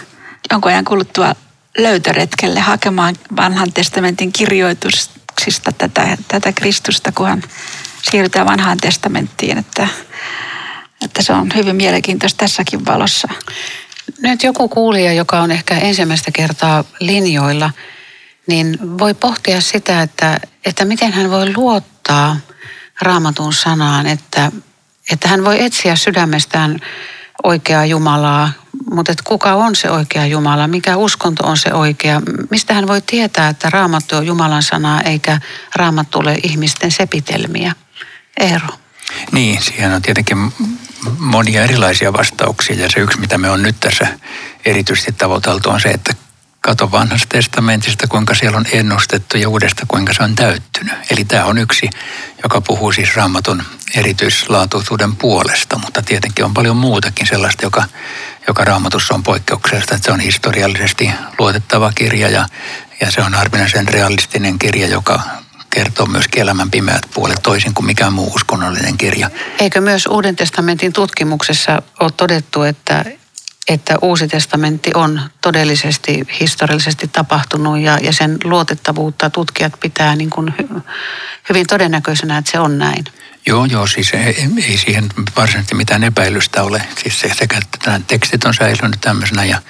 jonkun 0.51 0.71
ajan 0.71 0.85
kuluttua 0.85 1.35
löytöretkelle 1.79 2.61
hakemaan 2.61 3.17
vanhan 3.37 3.73
testamentin 3.73 4.33
kirjoituksista 4.33 5.73
tätä, 5.73 6.17
tätä 6.29 6.53
Kristusta, 6.53 7.13
kunhan 7.13 7.43
siirrytään 8.03 8.47
vanhaan 8.47 8.79
testamenttiin, 8.79 9.59
että, 9.59 9.89
että 11.05 11.23
se 11.23 11.33
on 11.33 11.51
hyvin 11.55 11.77
mielenkiintoista 11.77 12.39
tässäkin 12.39 12.87
valossa. 12.87 13.29
Nyt 14.19 14.43
joku 14.43 14.69
kuulija, 14.69 15.13
joka 15.13 15.41
on 15.41 15.51
ehkä 15.51 15.79
ensimmäistä 15.79 16.31
kertaa 16.31 16.85
linjoilla, 17.01 17.71
niin 18.47 18.79
voi 18.99 19.15
pohtia 19.15 19.61
sitä, 19.61 20.03
että, 20.03 20.41
että 20.65 20.85
miten 20.85 21.13
hän 21.13 21.31
voi 21.31 21.53
luottaa 21.57 22.37
raamatun 23.01 23.53
sanaan, 23.53 24.07
että, 24.07 24.53
että 25.13 25.29
hän 25.29 25.45
voi 25.45 25.65
etsiä 25.65 25.97
sydämestään 25.97 26.81
oikeaa 27.43 27.87
Jumalaa, 27.87 28.53
mutta 28.91 29.13
että 29.13 29.25
kuka 29.27 29.55
on 29.55 29.77
se 29.77 29.91
oikea 29.91 30.27
Jumala, 30.27 30.69
mikä 30.69 30.97
uskonto 30.97 31.47
on 31.47 31.57
se 31.57 31.75
oikea, 31.75 32.23
mistä 32.51 32.75
hän 32.75 32.87
voi 32.87 33.03
tietää, 33.03 33.49
että 33.49 33.71
raamattu 33.71 34.17
on 34.17 34.27
Jumalan 34.27 34.63
sanaa 34.63 35.01
eikä 35.01 35.41
raamattu 35.75 36.19
ole 36.19 36.39
ihmisten 36.43 36.91
sepitelmiä. 36.91 37.73
Eero. 38.41 38.69
Niin, 39.33 39.63
siihen 39.63 39.93
on 39.93 40.03
tietenkin 40.03 40.53
monia 41.19 41.63
erilaisia 41.63 42.13
vastauksia 42.13 42.77
ja 42.77 42.91
se 42.91 43.01
yksi, 43.01 43.21
mitä 43.21 43.39
me 43.39 43.51
on 43.51 43.63
nyt 43.63 43.77
tässä 43.81 44.07
erityisesti 44.65 45.13
tavoiteltu 45.13 45.71
on 45.71 45.81
se, 45.81 45.89
että 45.89 46.13
kato 46.65 46.91
vanhasta 46.91 47.27
testamentista, 47.29 48.07
kuinka 48.07 48.35
siellä 48.35 48.59
on 48.59 48.67
ennustettu 48.73 49.39
ja 49.39 49.49
uudesta, 49.49 49.87
kuinka 49.89 50.13
se 50.13 50.23
on 50.23 50.35
täyttynyt. 50.35 50.95
Eli 51.11 51.25
tämä 51.25 51.45
on 51.45 51.59
yksi, 51.59 51.91
joka 52.43 52.61
puhuu 52.61 52.93
siis 52.93 53.17
raamatun 53.17 53.63
erityislaatuisuuden 53.95 55.17
puolesta, 55.17 55.79
mutta 55.79 56.03
tietenkin 56.03 56.45
on 56.45 56.55
paljon 56.55 56.77
muutakin 56.77 57.27
sellaista, 57.27 57.67
joka, 57.67 57.85
joka 58.49 58.65
raamatussa 58.65 59.15
on 59.15 59.23
poikkeuksellista, 59.23 59.95
että 59.95 60.07
se 60.07 60.13
on 60.13 60.21
historiallisesti 60.21 61.11
luotettava 61.39 61.93
kirja 61.95 62.29
ja, 62.29 62.49
ja 63.01 63.11
se 63.11 63.21
on 63.21 63.35
harvinaisen 63.35 63.89
realistinen 63.89 64.59
kirja, 64.59 64.89
joka 64.89 65.21
kertoo 65.71 66.07
myös 66.07 66.25
elämän 66.37 66.71
pimeät 66.71 67.07
puolet 67.15 67.43
toisin 67.43 67.75
kuin 67.75 67.87
mikään 67.87 68.13
muu 68.13 68.33
uskonnollinen 68.35 68.99
kirja. 68.99 69.31
Eikö 69.59 69.81
myös 69.81 70.07
Uuden 70.07 70.37
testamentin 70.37 70.93
tutkimuksessa 70.93 71.83
ole 72.01 72.11
todettu, 72.17 72.63
että, 72.63 73.05
että 73.69 73.95
Uusi 74.03 74.29
testamentti 74.29 74.91
on 74.95 75.21
todellisesti, 75.41 76.27
historiallisesti 76.41 77.09
tapahtunut 77.09 77.79
ja, 77.79 77.99
ja 78.03 78.13
sen 78.13 78.39
luotettavuutta 78.45 79.31
tutkijat 79.31 79.73
pitää 79.81 80.17
niin 80.17 80.31
kuin 80.31 80.55
hyvin 81.49 81.67
todennäköisenä, 81.67 82.39
että 82.39 82.51
se 82.51 82.59
on 82.59 82.79
näin? 82.79 83.05
Joo, 83.47 83.65
joo, 83.65 83.87
siis 83.87 84.11
ei, 84.15 84.49
ei 84.69 84.77
siihen 84.77 85.09
varsinaisesti 85.37 85.75
mitään 85.75 86.05
epäilystä 86.05 86.63
ole. 86.63 86.83
Siis 87.03 87.21
se, 87.21 87.31
sekä 87.35 87.61
nämä 87.87 88.01
tekstit 88.07 88.45
on 88.45 88.55
säilynyt 88.55 89.01
tämmöisenä 89.01 89.45
ja, 89.45 89.63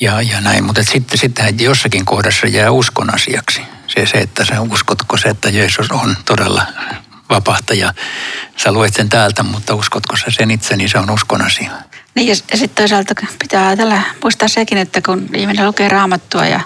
ja, 0.00 0.22
ja 0.22 0.40
näin, 0.40 0.64
mutta 0.64 0.82
sitten, 0.82 1.18
sitten 1.18 1.60
jossakin 1.60 2.04
kohdassa 2.04 2.46
jää 2.46 2.70
uskon 2.70 3.14
asiaksi 3.14 3.62
se, 3.94 4.06
se, 4.06 4.18
että 4.18 4.44
sä 4.44 4.60
uskotko 4.60 5.16
se, 5.16 5.28
että 5.28 5.48
Jeesus 5.48 5.90
on 5.90 6.16
todella 6.24 6.66
vapahtaja. 7.30 7.94
Sä 8.56 8.72
luet 8.72 8.94
sen 8.94 9.08
täältä, 9.08 9.42
mutta 9.42 9.74
uskotko 9.74 10.16
sä 10.16 10.26
sen 10.28 10.50
itse, 10.50 10.76
niin 10.76 10.88
se 10.88 10.98
on 10.98 11.10
uskon 11.10 11.42
asia. 11.42 11.70
Niin 12.14 12.28
ja, 12.28 12.34
sitten 12.34 12.74
toisaalta 12.74 13.14
pitää 13.38 13.66
ajatella, 13.66 14.00
muistaa 14.22 14.48
sekin, 14.48 14.78
että 14.78 15.02
kun 15.02 15.28
ihminen 15.34 15.66
lukee 15.66 15.88
raamattua 15.88 16.46
ja 16.46 16.60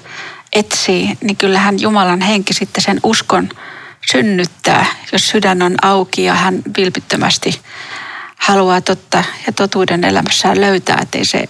etsii, 0.52 1.18
niin 1.20 1.36
kyllähän 1.36 1.80
Jumalan 1.80 2.20
henki 2.20 2.54
sitten 2.54 2.84
sen 2.84 3.00
uskon 3.02 3.48
synnyttää, 4.10 4.86
jos 5.12 5.28
sydän 5.28 5.62
on 5.62 5.74
auki 5.82 6.24
ja 6.24 6.34
hän 6.34 6.62
vilpittömästi 6.76 7.60
haluaa 8.36 8.80
totta 8.80 9.24
ja 9.46 9.52
totuuden 9.52 10.04
elämässään 10.04 10.60
löytää, 10.60 10.98
että 11.02 11.18
ei 11.18 11.24
se 11.24 11.48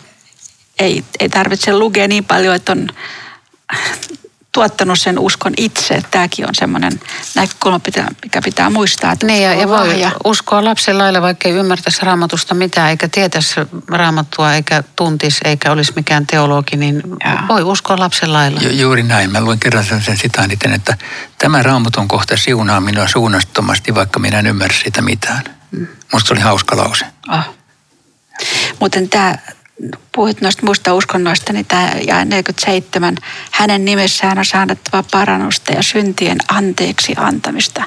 ei, 0.78 1.04
ei 1.20 1.28
tarvitse 1.28 1.72
lukea 1.72 2.08
niin 2.08 2.24
paljon, 2.24 2.54
että 2.54 2.72
on 2.72 2.88
tuottanut 4.56 4.98
sen 4.98 5.18
uskon 5.18 5.52
itse. 5.56 6.02
Tämäkin 6.10 6.48
on 6.48 6.54
semmoinen 6.54 7.00
näkökulma, 7.34 7.80
mikä 8.22 8.42
pitää 8.44 8.70
muistaa. 8.70 9.12
Että 9.12 9.26
niin, 9.26 9.42
ja, 9.42 9.54
ja 9.54 9.68
voi 9.68 9.88
lahja. 9.88 10.10
uskoa 10.24 10.64
lapsen 10.64 10.98
lailla, 10.98 11.22
vaikka 11.22 11.48
ei 11.48 11.54
ymmärtäisi 11.54 12.02
raamatusta 12.02 12.54
mitään, 12.54 12.90
eikä 12.90 13.08
tietäisi 13.08 13.60
raamattua, 13.88 14.54
eikä 14.54 14.82
tuntisi, 14.96 15.40
eikä 15.44 15.72
olisi 15.72 15.92
mikään 15.96 16.26
teologi, 16.26 16.76
niin 16.76 17.02
ja. 17.24 17.42
voi 17.48 17.62
uskoa 17.62 17.98
lapsen 17.98 18.32
lailla. 18.32 18.60
Ju, 18.60 18.70
juuri 18.70 19.02
näin. 19.02 19.32
Mä 19.32 19.40
luin 19.40 19.58
kerran 19.58 19.84
sen 19.84 20.16
sitaanin, 20.16 20.58
että 20.74 20.96
tämä 21.38 21.62
raamatun 21.62 22.08
kohta 22.08 22.36
siunaa 22.36 22.80
minua 22.80 23.08
suunnattomasti, 23.08 23.94
vaikka 23.94 24.18
minä 24.18 24.38
en 24.38 24.46
ymmärrä 24.46 24.76
sitä 24.84 25.02
mitään. 25.02 25.44
Mm. 25.70 25.86
Musta 26.12 26.34
oli 26.34 26.40
hauska 26.40 26.76
lause. 26.76 27.04
Ah. 27.28 27.48
Muuten 28.80 29.08
tämä 29.08 29.38
puhuit 30.14 30.40
noista 30.40 30.66
muista 30.66 30.94
uskonnoista, 30.94 31.52
niin 31.52 31.66
tämä 31.66 31.90
ja 32.06 32.24
47, 32.24 33.16
hänen 33.50 33.84
nimessään 33.84 34.38
on 34.38 34.44
saadettava 34.44 35.04
parannusta 35.12 35.72
ja 35.72 35.82
syntien 35.82 36.38
anteeksi 36.48 37.14
antamista. 37.16 37.84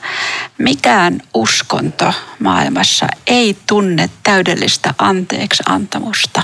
Mikään 0.58 1.22
uskonto 1.34 2.14
maailmassa 2.40 3.08
ei 3.28 3.58
tunne 3.68 4.10
täydellistä 4.24 4.94
anteeksi 4.98 5.64
antamusta. 5.66 6.42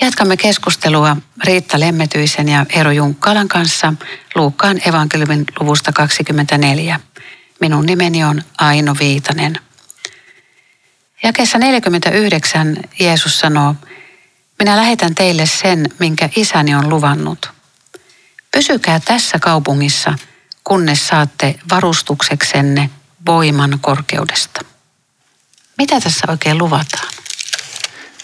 Jatkamme 0.00 0.36
keskustelua 0.36 1.16
Riitta 1.44 1.80
Lemmetyisen 1.80 2.48
ja 2.48 2.66
Eero 2.76 2.90
Junkkalan 2.90 3.48
kanssa 3.48 3.92
Luukkaan 4.34 4.88
evankeliumin 4.88 5.44
luvusta 5.60 5.92
24. 5.92 7.00
Minun 7.60 7.86
nimeni 7.86 8.24
on 8.24 8.42
Aino 8.58 8.96
Viitanen. 9.00 9.58
Jakeessa 11.22 11.58
49 11.58 12.76
Jeesus 12.98 13.40
sanoo, 13.40 13.74
minä 14.58 14.76
lähetän 14.76 15.14
teille 15.14 15.46
sen, 15.46 15.86
minkä 15.98 16.28
isäni 16.36 16.74
on 16.74 16.88
luvannut. 16.88 17.50
Pysykää 18.50 19.00
tässä 19.00 19.38
kaupungissa– 19.38 20.14
kunnes 20.64 21.08
saatte 21.08 21.54
varustukseksenne 21.70 22.90
voiman 23.26 23.78
korkeudesta. 23.80 24.60
Mitä 25.78 26.00
tässä 26.00 26.26
oikein 26.28 26.58
luvataan? 26.58 27.08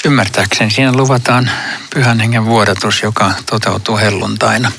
Ymmärtääkseni 0.05 0.71
siinä 0.71 0.93
luvataan 0.93 1.51
pyhän 1.95 2.21
hengen 2.21 2.45
vuodatus, 2.45 3.03
joka 3.03 3.33
toteutuu 3.47 3.97
helluntaina. 3.97 4.73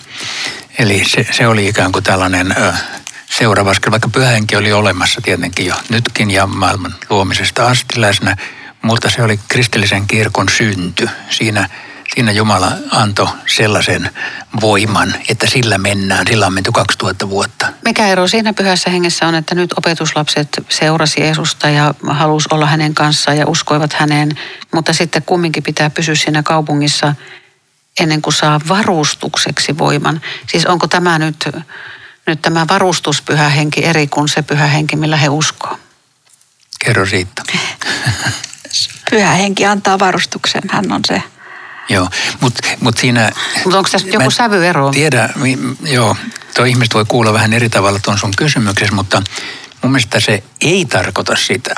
Eli 0.80 1.04
se, 1.08 1.28
se 1.32 1.48
oli 1.48 1.68
ikään 1.68 1.92
kuin 1.92 2.04
tällainen 2.04 2.56
ö, 2.58 2.74
seuraava 3.30 3.72
askel, 3.72 3.92
vaikka 3.92 4.10
pyhähenki 4.10 4.56
oli 4.56 4.74
olemassa 4.74 5.22
tietenkin 5.22 5.66
jo 5.66 5.75
nytkin 5.89 6.32
ja 6.32 6.48
maailman 6.48 6.96
luomisesta 7.10 7.68
asti 7.68 8.01
läsnä, 8.01 8.38
mutta 8.82 9.10
se 9.10 9.24
oli 9.24 9.39
kristillisen 9.48 10.08
kirkon 10.08 10.50
synty. 10.50 11.10
Siinä, 11.30 11.70
siinä 12.16 12.32
Jumala 12.32 12.72
antoi 12.92 13.28
sellaisen 13.56 14.10
voiman, 14.62 15.16
että 15.30 15.48
sillä 15.48 15.78
mennään. 15.78 16.28
Sillä 16.28 16.48
on 16.48 16.54
menty 16.54 16.72
2000 16.72 17.30
vuotta. 17.30 17.68
Mikä 17.86 18.08
ero 18.08 18.28
siinä 18.28 18.54
pyhässä 18.54 18.89
hengessä 18.89 19.28
on, 19.28 19.36
että 19.36 19.56
nyt 19.56 19.74
opetuslapset 19.78 20.48
seurasi 20.70 21.22
Jeesusta 21.22 21.70
ja 21.70 21.94
halus 22.08 22.48
olla 22.48 22.66
hänen 22.66 22.94
kanssaan 22.94 23.38
ja 23.38 23.48
uskoivat 23.48 23.94
häneen, 23.94 24.32
mutta 24.74 24.94
sitten 24.94 25.24
kumminkin 25.24 25.63
pitää 25.63 25.89
pysyä 25.89 26.16
siinä 26.16 26.44
kaupungissa 26.44 27.16
ennen 28.00 28.22
kuin 28.22 28.34
saa 28.34 28.60
varustukseksi 28.68 29.78
voiman. 29.78 30.22
Siis 30.48 30.66
onko 30.66 30.88
tämä 30.88 31.20
nyt, 31.20 31.50
nyt 32.28 32.42
tämä 32.42 32.68
varustuspyhä 32.68 33.50
henki 33.50 33.86
eri 33.86 34.08
kuin 34.08 34.28
se 34.28 34.42
pyhä 34.42 34.68
henki, 34.68 34.96
millä 34.96 35.18
he 35.18 35.30
uskoo? 35.30 35.80
Kerro 36.86 37.06
siitä. 37.06 37.44
Pyhä 39.10 39.32
henki 39.32 39.66
antaa 39.66 40.00
varustuksen, 40.00 40.62
hän 40.72 40.92
on 40.92 41.01
se. 41.08 41.24
Joo, 41.89 42.10
mutta 42.39 42.67
mut 42.79 42.98
siinä... 42.98 43.31
Mutta 43.63 43.77
onko 43.77 43.89
tässä 43.89 44.08
joku 44.08 44.31
sävyero? 44.31 44.91
Tiedä, 44.91 45.29
joo, 45.84 46.15
tuo 46.55 46.65
ihmiset 46.65 46.93
voi 46.93 47.05
kuulla 47.08 47.34
vähän 47.34 47.53
eri 47.53 47.69
tavalla 47.69 48.00
tuon 48.00 48.17
sun 48.17 48.34
kysymyksessä, 48.38 48.96
mutta 48.96 49.22
mun 49.81 49.91
mielestä 49.91 50.19
se 50.19 50.43
ei 50.62 50.86
tarkoita 50.86 51.36
sitä, 51.36 51.75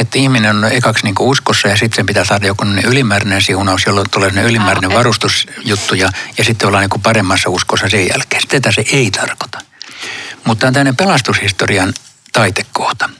että 0.00 0.18
ihminen 0.18 0.56
on 0.56 0.72
ekaksi 0.72 1.04
niin 1.04 1.14
uskossa 1.20 1.68
ja 1.68 1.76
sitten 1.76 1.96
sen 1.96 2.06
pitää 2.06 2.24
saada 2.24 2.46
joku 2.46 2.64
ylimääräinen 2.84 3.42
siunaus, 3.42 3.86
jolloin 3.86 4.10
tulee 4.10 4.30
ne 4.30 4.42
ylimääräinen 4.42 4.84
ah, 4.84 4.94
okay. 4.94 4.98
varustusjuttu 4.98 5.94
ja, 5.94 6.10
ja 6.38 6.44
sitten 6.44 6.68
ollaan 6.68 6.88
niin 6.92 7.02
paremmassa 7.02 7.50
uskossa 7.50 7.88
sen 7.88 8.08
jälkeen. 8.08 8.42
Tätä 8.48 8.72
se 8.72 8.84
ei 8.92 9.10
tarkoita. 9.10 9.58
Mutta 10.44 10.66
on 10.66 10.72
tämmöinen 10.72 10.96
pelastushistorian 10.96 11.94
taitekohta. 12.32 13.10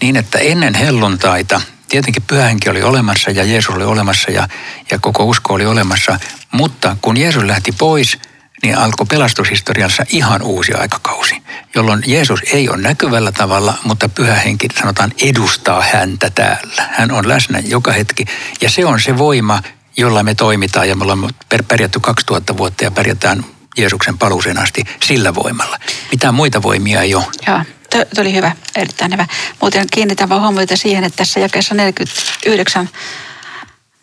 Niin, 0.00 0.16
että 0.16 0.38
ennen 0.38 0.74
helluntaita 0.74 1.60
tietenkin 1.90 2.22
pyhänkin 2.22 2.70
oli 2.70 2.82
olemassa 2.82 3.30
ja 3.30 3.44
Jeesus 3.44 3.74
oli 3.74 3.84
olemassa 3.84 4.30
ja, 4.30 4.48
ja 4.90 4.98
koko 4.98 5.24
usko 5.24 5.54
oli 5.54 5.66
olemassa. 5.66 6.20
Mutta 6.52 6.96
kun 7.02 7.16
Jeesus 7.16 7.44
lähti 7.44 7.72
pois, 7.72 8.18
niin 8.62 8.78
alkoi 8.78 9.06
pelastushistoriassa 9.06 10.04
ihan 10.08 10.42
uusi 10.42 10.72
aikakausi, 10.72 11.42
jolloin 11.74 12.02
Jeesus 12.06 12.40
ei 12.52 12.68
ole 12.68 12.76
näkyvällä 12.76 13.32
tavalla, 13.32 13.74
mutta 13.84 14.08
pyhä 14.08 14.34
henki 14.34 14.68
sanotaan 14.80 15.12
edustaa 15.22 15.82
häntä 15.92 16.30
täällä. 16.30 16.88
Hän 16.90 17.10
on 17.10 17.28
läsnä 17.28 17.58
joka 17.58 17.92
hetki 17.92 18.24
ja 18.60 18.70
se 18.70 18.86
on 18.86 19.00
se 19.00 19.18
voima, 19.18 19.62
jolla 19.96 20.22
me 20.22 20.34
toimitaan 20.34 20.88
ja 20.88 20.96
me 20.96 21.02
ollaan 21.02 21.30
pärjätty 21.68 22.00
2000 22.00 22.56
vuotta 22.56 22.84
ja 22.84 22.90
pärjätään 22.90 23.44
Jeesuksen 23.76 24.18
paluuseen 24.18 24.58
asti 24.58 24.84
sillä 25.02 25.34
voimalla. 25.34 25.78
Mitään 26.10 26.34
muita 26.34 26.62
voimia 26.62 27.02
ei 27.02 27.14
ole. 27.14 27.24
Joo. 27.46 27.60
Tuo 27.90 28.04
oli 28.18 28.34
hyvä, 28.34 28.56
erittäin 28.76 29.12
hyvä. 29.12 29.26
Muuten 29.60 29.86
kiinnitän 29.90 30.28
vaan 30.28 30.40
huomiota 30.40 30.76
siihen, 30.76 31.04
että 31.04 31.16
tässä 31.16 31.40
jakeessa 31.40 31.74
49, 31.74 32.90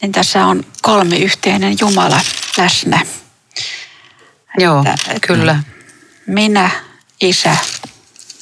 niin 0.02 0.12
tässä 0.12 0.46
on 0.46 0.66
kolmi 0.82 1.18
yhteinen 1.18 1.76
Jumala 1.80 2.22
läsnä. 2.58 3.00
Joo, 4.58 4.86
että, 4.94 5.28
kyllä. 5.28 5.64
Minä, 6.28 6.70
Isä 7.22 7.58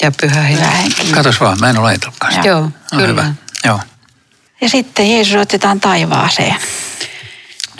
ja 0.01 0.11
Pyhä 0.21 0.41
Henki. 0.41 1.11
Katos 1.11 1.39
vaan, 1.41 1.59
mä 1.59 1.69
en 1.69 1.79
ole 1.79 1.87
ajatellutkaan. 1.87 2.45
Joo, 2.45 2.61
no, 2.61 2.71
kyllä. 2.91 3.07
Hyvä. 3.07 3.33
Joo. 3.63 3.79
Ja 4.61 4.69
sitten 4.69 5.11
Jeesus 5.11 5.35
otetaan 5.35 5.79
taivaaseen. 5.79 6.55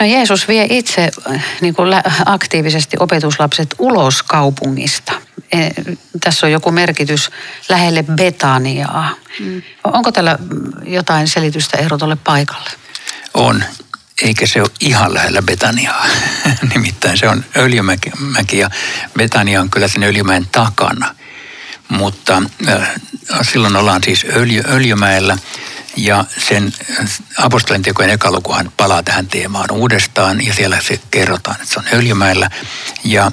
No 0.00 0.06
Jeesus 0.06 0.48
vie 0.48 0.66
itse 0.70 1.10
niin 1.60 1.74
kuin 1.74 1.88
aktiivisesti 2.26 2.96
opetuslapset 3.00 3.74
ulos 3.78 4.22
kaupungista. 4.22 5.12
E, 5.52 5.68
tässä 6.20 6.46
on 6.46 6.52
joku 6.52 6.70
merkitys 6.70 7.30
lähelle 7.68 8.02
Betaniaa. 8.02 9.14
Mm. 9.40 9.62
Onko 9.84 10.12
tällä 10.12 10.38
jotain 10.84 11.28
selitystä 11.28 11.78
ehdotolle 11.78 12.16
paikalle? 12.16 12.70
On, 13.34 13.64
eikä 14.22 14.46
se 14.46 14.60
ole 14.60 14.70
ihan 14.80 15.14
lähellä 15.14 15.42
Betaniaa. 15.42 16.06
Nimittäin 16.74 17.18
se 17.18 17.28
on 17.28 17.44
öljymäki 17.56 18.58
ja 18.58 18.70
Betania 19.18 19.60
on 19.60 19.70
kyllä 19.70 19.88
sen 19.88 20.02
öljymäen 20.02 20.46
takana. 20.52 21.14
Mutta 21.88 22.42
äh, 22.68 22.88
silloin 23.42 23.76
ollaan 23.76 24.02
siis 24.04 24.26
öljy, 24.36 24.62
Öljymäellä 24.68 25.38
ja 25.96 26.24
sen 26.48 26.72
apostolien 27.38 27.82
tekojen 27.82 28.10
eka 28.10 28.30
lukuhan 28.30 28.72
palaa 28.76 29.02
tähän 29.02 29.26
teemaan 29.26 29.70
uudestaan 29.70 30.46
ja 30.46 30.54
siellä 30.54 30.80
se 30.80 31.00
kerrotaan, 31.10 31.56
että 31.60 31.74
se 31.74 31.78
on 31.78 31.86
Öljymäellä. 31.92 32.50
Ja 33.04 33.32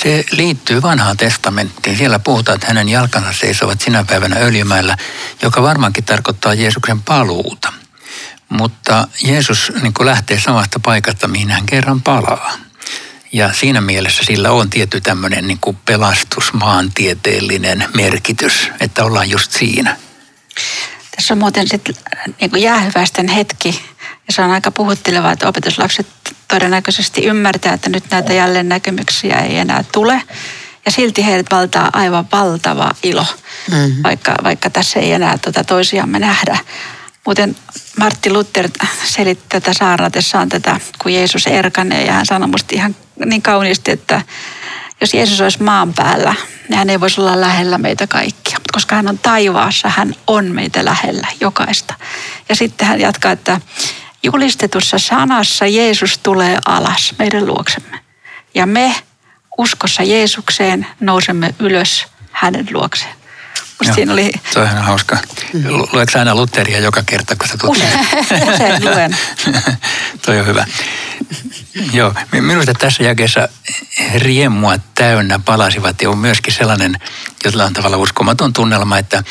se 0.00 0.24
liittyy 0.30 0.82
vanhaan 0.82 1.16
testamenttiin. 1.16 1.96
Siellä 1.96 2.18
puhutaan, 2.18 2.54
että 2.54 2.66
hänen 2.66 2.88
jalkansa 2.88 3.32
seisovat 3.32 3.80
sinä 3.80 4.04
päivänä 4.04 4.36
öljymäellä, 4.36 4.96
joka 5.42 5.62
varmaankin 5.62 6.04
tarkoittaa 6.04 6.54
Jeesuksen 6.54 7.02
paluuta. 7.02 7.72
Mutta 8.48 9.08
Jeesus 9.22 9.72
niin 9.82 9.92
lähtee 10.00 10.40
samasta 10.40 10.80
paikasta, 10.80 11.28
mihin 11.28 11.50
hän 11.50 11.66
kerran 11.66 12.02
palaa. 12.02 12.52
Ja 13.32 13.52
siinä 13.52 13.80
mielessä 13.80 14.24
sillä 14.24 14.50
on 14.50 14.70
tietty 14.70 15.00
tämmöinen 15.00 15.46
niin 15.46 15.58
pelastusmaantieteellinen 15.84 17.84
merkitys, 17.94 18.70
että 18.80 19.04
ollaan 19.04 19.30
just 19.30 19.52
siinä. 19.52 19.96
Tässä 21.20 21.34
on 21.34 21.38
muuten 21.38 21.68
sitten 21.68 21.94
niin 22.40 22.62
jäähyväisten 22.62 23.28
hetki, 23.28 23.80
ja 24.26 24.32
se 24.32 24.42
on 24.42 24.50
aika 24.50 24.70
puhuttelevaa, 24.70 25.32
että 25.32 25.48
opetuslapset 25.48 26.06
todennäköisesti 26.48 27.24
ymmärtää, 27.24 27.74
että 27.74 27.88
nyt 27.88 28.04
näitä 28.10 28.32
jälleen 28.32 28.68
näkemyksiä 28.68 29.38
ei 29.38 29.58
enää 29.58 29.84
tule. 29.92 30.22
Ja 30.86 30.90
silti 30.90 31.26
heidät 31.26 31.46
valtaa 31.50 31.90
aivan 31.92 32.28
valtava 32.32 32.90
ilo, 33.02 33.26
mm-hmm. 33.70 34.02
vaikka, 34.02 34.34
vaikka 34.44 34.70
tässä 34.70 35.00
ei 35.00 35.12
enää 35.12 35.38
tuota 35.38 35.64
toisiamme 35.64 36.18
nähdä. 36.18 36.58
Muuten 37.26 37.56
Martti 37.98 38.30
Luther 38.30 38.68
selitti 39.04 39.44
tätä 39.48 39.72
saarnatessaan 39.72 40.48
tätä, 40.48 40.80
kun 41.02 41.14
Jeesus 41.14 41.46
erkanee 41.46 42.04
ja 42.04 42.12
hän 42.12 42.26
sanoi 42.26 42.48
musta 42.48 42.74
ihan 42.74 42.96
niin 43.24 43.42
kauniisti, 43.42 43.90
että 43.90 44.22
jos 45.00 45.14
Jeesus 45.14 45.40
olisi 45.40 45.62
maan 45.62 45.94
päällä, 45.94 46.34
niin 46.68 46.78
hän 46.78 46.90
ei 46.90 47.00
voisi 47.00 47.20
olla 47.20 47.40
lähellä 47.40 47.78
meitä 47.78 48.06
kaikkia. 48.06 48.58
Mutta 48.58 48.72
koska 48.72 48.96
hän 48.96 49.08
on 49.08 49.18
taivaassa, 49.18 49.88
hän 49.88 50.14
on 50.26 50.44
meitä 50.44 50.84
lähellä, 50.84 51.26
jokaista. 51.40 51.94
Ja 52.48 52.56
sitten 52.56 52.88
hän 52.88 53.00
jatkaa, 53.00 53.32
että 53.32 53.60
julistetussa 54.22 54.98
sanassa 54.98 55.66
Jeesus 55.66 56.18
tulee 56.18 56.58
alas 56.66 57.14
meidän 57.18 57.46
luoksemme. 57.46 58.00
Ja 58.54 58.66
me 58.66 58.94
uskossa 59.58 60.02
Jeesukseen 60.02 60.86
nousemme 61.00 61.54
ylös 61.58 62.06
hänen 62.32 62.68
luokseen. 62.72 63.19
Musta 63.78 63.94
siinä 63.94 64.12
oli... 64.12 64.32
Toi 64.54 64.62
on 64.62 64.68
hauska. 64.68 65.18
Luetko 65.92 66.18
aina 66.18 66.34
Lutheria 66.34 66.78
joka 66.78 67.02
kerta, 67.06 67.36
kun 67.36 67.48
sä 67.48 67.58
tulet? 67.58 67.82
Usein, 68.20 68.54
usein 68.54 68.84
luen. 68.84 69.16
Toi 70.26 70.40
on 70.40 70.46
hyvä. 70.46 70.64
Joo, 71.92 72.14
minusta 72.32 72.72
tässä 72.74 73.02
jakeessa 73.02 73.48
riemua 74.14 74.78
täynnä 74.94 75.38
palasivat 75.38 76.02
ja 76.02 76.10
on 76.10 76.18
myöskin 76.18 76.54
sellainen 76.54 76.96
jollain 77.44 77.72
tavalla 77.72 77.96
uskomaton 77.96 78.52
tunnelma, 78.52 78.98
että 78.98 79.24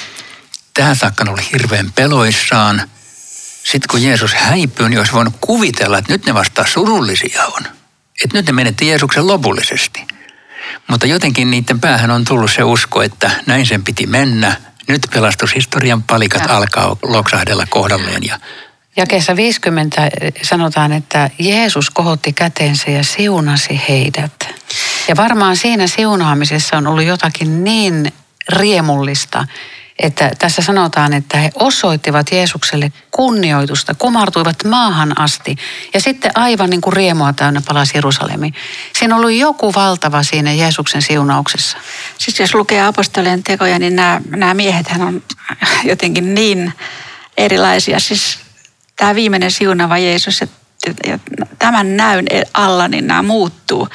tähän 0.73 0.95
saakka 0.95 1.23
on 1.23 1.29
ollut 1.29 1.51
hirveän 1.51 1.91
peloissaan. 1.91 2.89
Sitten 3.63 3.87
kun 3.91 4.03
Jeesus 4.03 4.33
häipyy, 4.33 4.89
niin 4.89 4.99
olisi 4.99 5.13
voinut 5.13 5.33
kuvitella, 5.41 5.97
että 5.97 6.13
nyt 6.13 6.25
ne 6.25 6.33
vasta 6.33 6.65
surullisia 6.67 7.45
on. 7.45 7.63
Että 8.23 8.37
nyt 8.37 8.45
ne 8.45 8.51
menetti 8.51 8.87
Jeesuksen 8.87 9.27
lopullisesti. 9.27 10.07
Mutta 10.87 11.07
jotenkin 11.07 11.51
niiden 11.51 11.79
päähän 11.79 12.11
on 12.11 12.25
tullut 12.25 12.51
se 12.51 12.63
usko, 12.63 13.01
että 13.01 13.31
näin 13.45 13.65
sen 13.65 13.83
piti 13.83 14.07
mennä. 14.07 14.55
Nyt 14.87 15.07
pelastushistorian 15.13 16.03
palikat 16.03 16.43
ja. 16.47 16.57
alkaa 16.57 16.97
loksahdella 17.03 17.65
kohdalleen 17.69 18.23
ja 18.23 18.39
Jakeessa 18.97 19.35
50 19.35 20.09
sanotaan, 20.41 20.91
että 20.91 21.29
Jeesus 21.39 21.89
kohotti 21.89 22.33
käteensä 22.33 22.91
ja 22.91 23.03
siunasi 23.03 23.81
heidät. 23.89 24.49
Ja 25.07 25.15
varmaan 25.15 25.57
siinä 25.57 25.87
siunaamisessa 25.87 26.77
on 26.77 26.87
ollut 26.87 27.03
jotakin 27.03 27.63
niin 27.63 28.13
riemullista, 28.49 29.45
että 29.99 30.31
tässä 30.39 30.61
sanotaan, 30.61 31.13
että 31.13 31.37
he 31.37 31.51
osoittivat 31.55 32.31
Jeesukselle 32.31 32.91
kunnioitusta, 33.11 33.95
kumartuivat 33.95 34.63
maahan 34.63 35.21
asti 35.21 35.55
ja 35.93 36.01
sitten 36.01 36.31
aivan 36.35 36.69
niin 36.69 36.81
kuin 36.81 36.93
riemua 36.93 37.33
täynnä 37.33 37.61
palasi 37.67 37.97
Jerusalemiin. 37.97 38.53
Siinä 38.99 39.15
ollut 39.15 39.31
joku 39.31 39.73
valtava 39.75 40.23
siinä 40.23 40.53
Jeesuksen 40.53 41.01
siunauksessa. 41.01 41.77
Siis 42.17 42.39
jos 42.39 42.55
lukee 42.55 42.81
apostolien 42.81 43.43
tekoja, 43.43 43.79
niin 43.79 43.95
nämä, 43.95 44.21
nämä 44.29 44.53
miehethän 44.53 45.01
on 45.01 45.23
jotenkin 45.83 46.35
niin 46.35 46.73
erilaisia. 47.37 47.99
Siis 47.99 48.39
tämä 48.95 49.15
viimeinen 49.15 49.51
siunava 49.51 49.97
Jeesus, 49.97 50.41
että 50.41 50.59
tämän 51.59 51.97
näyn 51.97 52.25
alla 52.53 52.87
niin 52.87 53.07
nämä 53.07 53.21
muuttuu. 53.21 53.87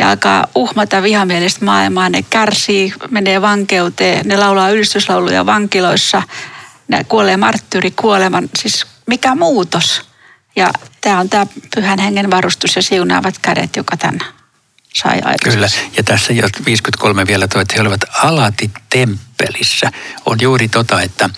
Ne 0.00 0.06
alkaa 0.06 0.46
uhmata 0.54 1.02
vihamielistä 1.02 1.64
maailmaa, 1.64 2.08
ne 2.08 2.24
kärsii, 2.30 2.92
menee 3.10 3.42
vankeuteen, 3.42 4.28
ne 4.28 4.36
laulaa 4.36 4.70
ylistyslauluja 4.70 5.46
vankiloissa, 5.46 6.22
ne 6.88 7.04
kuolee 7.04 7.36
marttyyri 7.36 7.90
kuoleman. 7.90 8.48
Siis 8.58 8.86
mikä 9.06 9.34
muutos? 9.34 10.02
Ja 10.56 10.70
tämä 11.00 11.20
on 11.20 11.28
tämä 11.28 11.46
pyhän 11.74 11.98
hengen 11.98 12.30
varustus 12.30 12.76
ja 12.76 12.82
siunaavat 12.82 13.38
kädet, 13.42 13.76
joka 13.76 13.96
tämän 13.96 14.20
sai 14.94 15.20
aikaiseksi. 15.24 15.50
Kyllä, 15.50 15.68
ja 15.96 16.02
tässä 16.02 16.32
jo 16.32 16.48
53 16.66 17.26
vielä 17.26 17.48
toi, 17.48 17.62
että 17.62 17.74
he 17.74 17.80
olivat 17.80 18.04
alati 18.22 18.70
temppeli 18.90 19.29
temppelissä 19.40 19.90
on 20.26 20.38
juuri 20.40 20.68
tota, 20.68 21.02
että, 21.02 21.30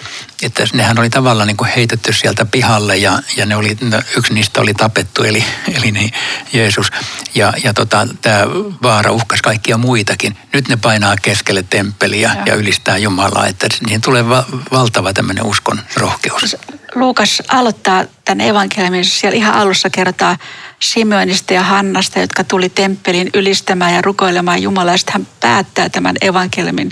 että 0.43 0.65
nehän 0.73 0.99
oli 0.99 1.11
tavallaan 1.11 1.47
niin 1.47 1.57
kuin 1.57 1.71
heitetty 1.77 2.12
sieltä 2.12 2.45
pihalle 2.45 2.97
ja, 2.97 3.19
ja 3.37 3.47
ne 3.47 3.57
oli, 3.57 3.77
no, 3.81 4.03
yksi 4.17 4.35
niistä 4.35 4.61
oli 4.61 4.75
tapettu, 4.75 5.23
eli, 5.23 5.45
eli 5.75 5.91
niin 5.91 6.12
Jeesus. 6.53 6.91
Ja, 7.35 7.53
ja 7.65 7.75
tota, 7.75 8.09
tämä 8.23 8.45
vaara 8.83 9.12
uhkas 9.12 9.43
kaikkia 9.43 9.79
muitakin. 9.79 10.37
Nyt 10.53 10.69
ne 10.69 10.77
painaa 10.77 11.17
keskelle 11.23 11.65
temppeliä 11.71 12.31
ja, 12.37 12.43
ja 12.47 12.55
ylistää 12.55 12.99
Jumalaa, 12.99 13.47
että 13.47 13.67
niihin 13.87 14.01
tulee 14.01 14.29
va- 14.29 14.47
valtava 14.73 15.12
tämmöinen 15.12 15.45
uskon 15.45 15.81
rohkeus. 15.97 16.57
Luukas 16.95 17.43
aloittaa 17.49 18.05
tämän 18.25 18.41
evankeliumin, 18.41 19.05
siellä 19.05 19.37
ihan 19.37 19.55
alussa 19.55 19.91
kerrotaan 19.91 20.37
Simeonista 20.79 21.55
ja 21.55 21.62
Hannasta, 21.62 22.19
jotka 22.19 22.45
tuli 22.45 22.69
temppeliin 22.69 23.31
ylistämään 23.35 23.95
ja 23.95 24.03
rukoilemaan 24.03 24.62
Jumalaa. 24.62 24.97
Sitten 24.97 25.12
hän 25.12 25.27
päättää 25.41 25.88
tämän 25.88 26.17
evankeliumin 26.21 26.91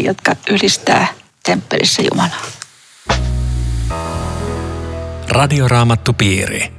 opetuslapsiin, 0.00 0.04
jotka 0.04 0.36
ylistää 0.50 1.06
temppelissä 1.42 2.02
Jumalaa. 2.02 2.46
Radioraamattu 5.28 6.12
piiri. 6.12 6.72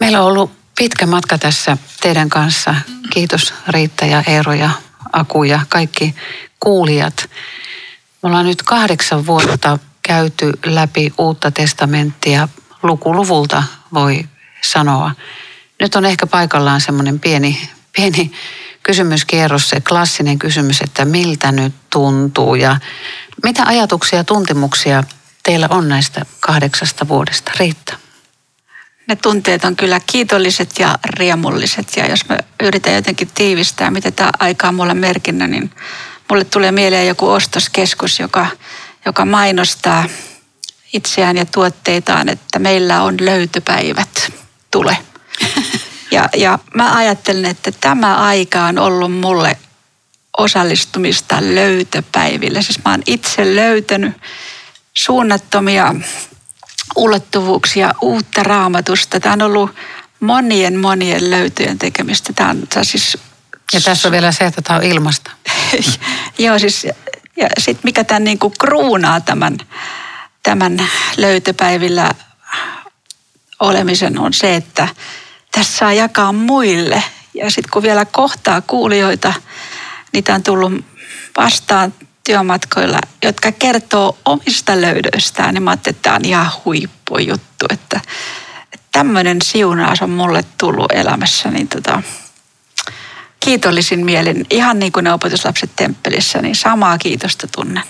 Meillä 0.00 0.20
on 0.20 0.26
ollut 0.26 0.50
pitkä 0.78 1.06
matka 1.06 1.38
tässä 1.38 1.76
teidän 2.00 2.28
kanssa. 2.28 2.74
Kiitos 3.10 3.54
Riitta 3.68 4.04
ja 4.04 4.22
Eero 4.26 4.52
ja 4.52 4.70
Aku 5.12 5.44
ja 5.44 5.60
kaikki 5.68 6.14
kuulijat. 6.60 7.30
Me 8.22 8.28
ollaan 8.28 8.46
nyt 8.46 8.62
kahdeksan 8.62 9.26
vuotta 9.26 9.78
käyty 10.02 10.52
läpi 10.64 11.12
uutta 11.18 11.50
testamenttia 11.50 12.48
lukuluvulta, 12.82 13.62
voi 13.94 14.24
sanoa. 14.62 15.10
Nyt 15.80 15.94
on 15.94 16.04
ehkä 16.04 16.26
paikallaan 16.26 16.80
semmoinen 16.80 17.20
pieni, 17.20 17.68
pieni 17.96 18.32
kysymyskierros, 18.84 19.68
se 19.68 19.80
klassinen 19.80 20.38
kysymys, 20.38 20.80
että 20.80 21.04
miltä 21.04 21.52
nyt 21.52 21.74
tuntuu 21.90 22.54
ja 22.54 22.76
mitä 23.44 23.62
ajatuksia 23.66 24.18
ja 24.18 24.24
tuntemuksia 24.24 25.04
teillä 25.42 25.66
on 25.70 25.88
näistä 25.88 26.26
kahdeksasta 26.40 27.08
vuodesta? 27.08 27.52
Riitta. 27.58 27.96
Ne 29.08 29.16
tunteet 29.16 29.64
on 29.64 29.76
kyllä 29.76 30.00
kiitolliset 30.06 30.78
ja 30.78 30.98
riemulliset 31.04 31.96
ja 31.96 32.06
jos 32.06 32.28
mä 32.28 32.38
yritän 32.60 32.94
jotenkin 32.94 33.30
tiivistää, 33.34 33.90
mitä 33.90 34.10
tämä 34.10 34.30
aika 34.38 34.68
on 34.68 34.74
mulle 34.74 34.94
merkinnä, 34.94 35.46
niin 35.46 35.70
mulle 36.30 36.44
tulee 36.44 36.72
mieleen 36.72 37.08
joku 37.08 37.28
ostoskeskus, 37.28 38.18
joka, 38.20 38.46
joka 39.06 39.24
mainostaa 39.24 40.04
itseään 40.92 41.36
ja 41.36 41.46
tuotteitaan, 41.46 42.28
että 42.28 42.58
meillä 42.58 43.02
on 43.02 43.16
löytöpäivät 43.20 44.32
tule. 44.70 44.98
Ja, 46.14 46.28
ja 46.36 46.58
mä 46.74 46.96
ajattelen, 46.96 47.44
että 47.44 47.72
tämä 47.72 48.16
aika 48.16 48.64
on 48.64 48.78
ollut 48.78 49.12
mulle 49.12 49.56
osallistumista 50.38 51.36
löytöpäiville. 51.40 52.62
Siis 52.62 52.84
mä 52.84 52.90
oon 52.90 53.02
itse 53.06 53.56
löytänyt 53.56 54.12
suunnattomia 54.94 55.94
ulottuvuuksia 56.96 57.94
uutta 58.00 58.42
raamatusta. 58.42 59.20
Tämä 59.20 59.32
on 59.32 59.42
ollut 59.42 59.70
monien 60.20 60.78
monien 60.78 61.30
löytyjen 61.30 61.78
tekemistä. 61.78 62.32
Tämä 62.32 62.50
on, 62.50 62.62
tämä 62.68 62.84
siis... 62.84 63.18
Ja 63.72 63.80
tässä 63.80 64.08
on 64.08 64.12
vielä 64.12 64.32
se, 64.32 64.44
että 64.44 64.62
tämä 64.62 64.78
on 64.78 64.84
ilmasta. 64.84 65.30
Joo, 66.38 66.58
siis 66.58 66.86
ja 67.36 67.48
sitten 67.58 67.80
mikä 67.84 68.04
tämän 68.04 68.24
niin 68.24 68.38
kuin 68.38 68.54
kruunaa 68.60 69.20
tämän, 69.20 69.58
tämän 70.42 70.88
löytöpäivillä 71.16 72.14
olemisen 73.60 74.18
on 74.18 74.32
se, 74.32 74.54
että 74.54 74.88
tässä 75.54 75.78
saa 75.78 75.92
jakaa 75.92 76.32
muille. 76.32 77.02
Ja 77.34 77.50
sitten 77.50 77.70
kun 77.70 77.82
vielä 77.82 78.04
kohtaa 78.04 78.60
kuulijoita, 78.60 79.34
niitä 80.12 80.34
on 80.34 80.42
tullut 80.42 80.72
vastaan 81.36 81.94
työmatkoilla, 82.24 82.98
jotka 83.22 83.52
kertoo 83.52 84.18
omista 84.24 84.80
löydöistään, 84.80 85.54
niin 85.54 85.62
mä 85.62 85.70
ajattelin, 85.70 85.96
että 85.96 86.02
tämä 86.02 86.16
on 86.16 86.24
ihan 86.24 86.50
huippujuttu, 86.64 87.66
että, 87.70 88.00
että 88.72 88.86
tämmöinen 88.92 89.38
siunaus 89.42 90.02
on 90.02 90.10
mulle 90.10 90.44
tullut 90.58 90.92
elämässä, 90.92 91.50
niin 91.50 91.68
tota, 91.68 92.02
kiitollisin 93.40 94.04
mielin, 94.04 94.46
ihan 94.50 94.78
niin 94.78 94.92
kuin 94.92 95.04
ne 95.04 95.12
opetuslapset 95.12 95.70
temppelissä, 95.76 96.42
niin 96.42 96.56
samaa 96.56 96.98
kiitosta 96.98 97.46
tunnen. 97.46 97.84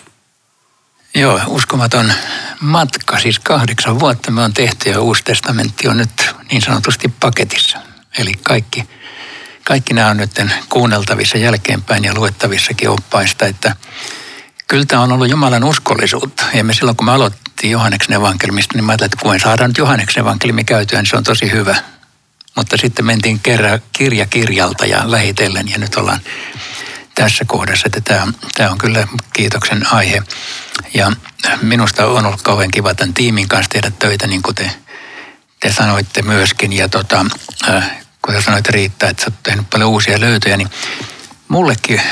Joo, 1.17 1.41
uskomaton 1.47 2.13
matka. 2.61 3.19
Siis 3.19 3.39
kahdeksan 3.39 4.01
vuotta 4.01 4.31
me 4.31 4.43
on 4.43 4.55
tehty 4.55 4.91
ja 4.91 5.01
Uusi 5.01 5.25
testamentti 5.25 5.89
on 5.89 5.97
nyt 5.97 6.35
niin 6.51 6.63
sanotusti 6.63 7.09
paketissa. 7.21 7.79
Eli 8.19 8.33
kaikki, 8.43 8.89
kaikki 9.65 9.95
nämä 9.95 10.09
on 10.09 10.17
nyt 10.17 10.31
kuunneltavissa 10.69 11.39
jälkeenpäin 11.39 12.05
ja 12.05 12.15
luettavissakin 12.15 12.91
oppaista, 12.91 13.47
että 13.47 13.77
kyllä 14.69 14.85
tämä 14.85 15.03
on 15.03 15.13
ollut 15.13 15.31
Jumalan 15.31 15.65
uskollisuutta. 15.65 16.45
Ja 16.55 16.65
me 16.65 16.75
silloin 16.75 16.97
kun 16.97 17.07
me 17.07 17.13
aloitettiin 17.13 17.71
Johanneksen 17.71 18.17
evankeliumista, 18.17 18.75
niin 18.75 18.85
mä 18.85 18.93
ajattelin, 18.93 19.13
että 19.13 19.23
kun 19.23 19.41
saadaan 19.41 19.71
nyt 19.71 19.79
Johanneksen 19.79 20.21
evankeliumi 20.21 20.65
käytyä, 20.65 20.99
niin 20.99 21.11
se 21.11 21.17
on 21.17 21.25
tosi 21.25 21.51
hyvä. 21.53 21.77
Mutta 22.57 22.77
sitten 22.77 23.05
mentiin 23.05 23.41
kerran 23.41 23.81
kirja 23.93 24.27
kirjalta 24.27 24.87
ja 24.87 25.05
vähitellen 25.11 25.71
ja 25.71 25.79
nyt 25.79 25.95
ollaan 25.95 26.21
tässä 27.15 27.45
kohdassa, 27.45 27.87
että 27.87 28.01
tämä, 28.01 28.33
tämä 28.55 28.71
on 28.71 28.79
kyllä 28.79 29.07
kiitoksen 29.33 29.93
aihe. 29.93 30.23
Ja 30.95 31.13
minusta 31.63 32.07
on 32.07 32.27
ollut 32.27 32.43
kauhean 32.43 32.71
kiva 32.71 32.95
tämän 32.95 33.15
tiimin 33.15 33.49
kanssa 33.49 33.71
tehdä 33.71 33.91
töitä, 33.91 34.27
niin 34.27 34.43
kuin 34.43 34.55
te, 34.55 34.71
te 35.61 35.73
sanoitte 35.73 36.23
myöskin. 36.23 36.73
Ja 36.73 36.89
tota, 36.89 37.27
äh, 37.69 37.91
kun 38.23 38.35
te 38.35 38.43
sanoitte 38.43 38.73
Riitta, 38.73 39.09
että 39.09 39.25
sä 39.25 39.31
oot 39.31 39.43
tehnyt 39.43 39.71
paljon 39.71 39.91
uusia 39.91 40.21
löytöjä, 40.21 40.57
niin 40.57 40.71
mullekin 41.49 42.03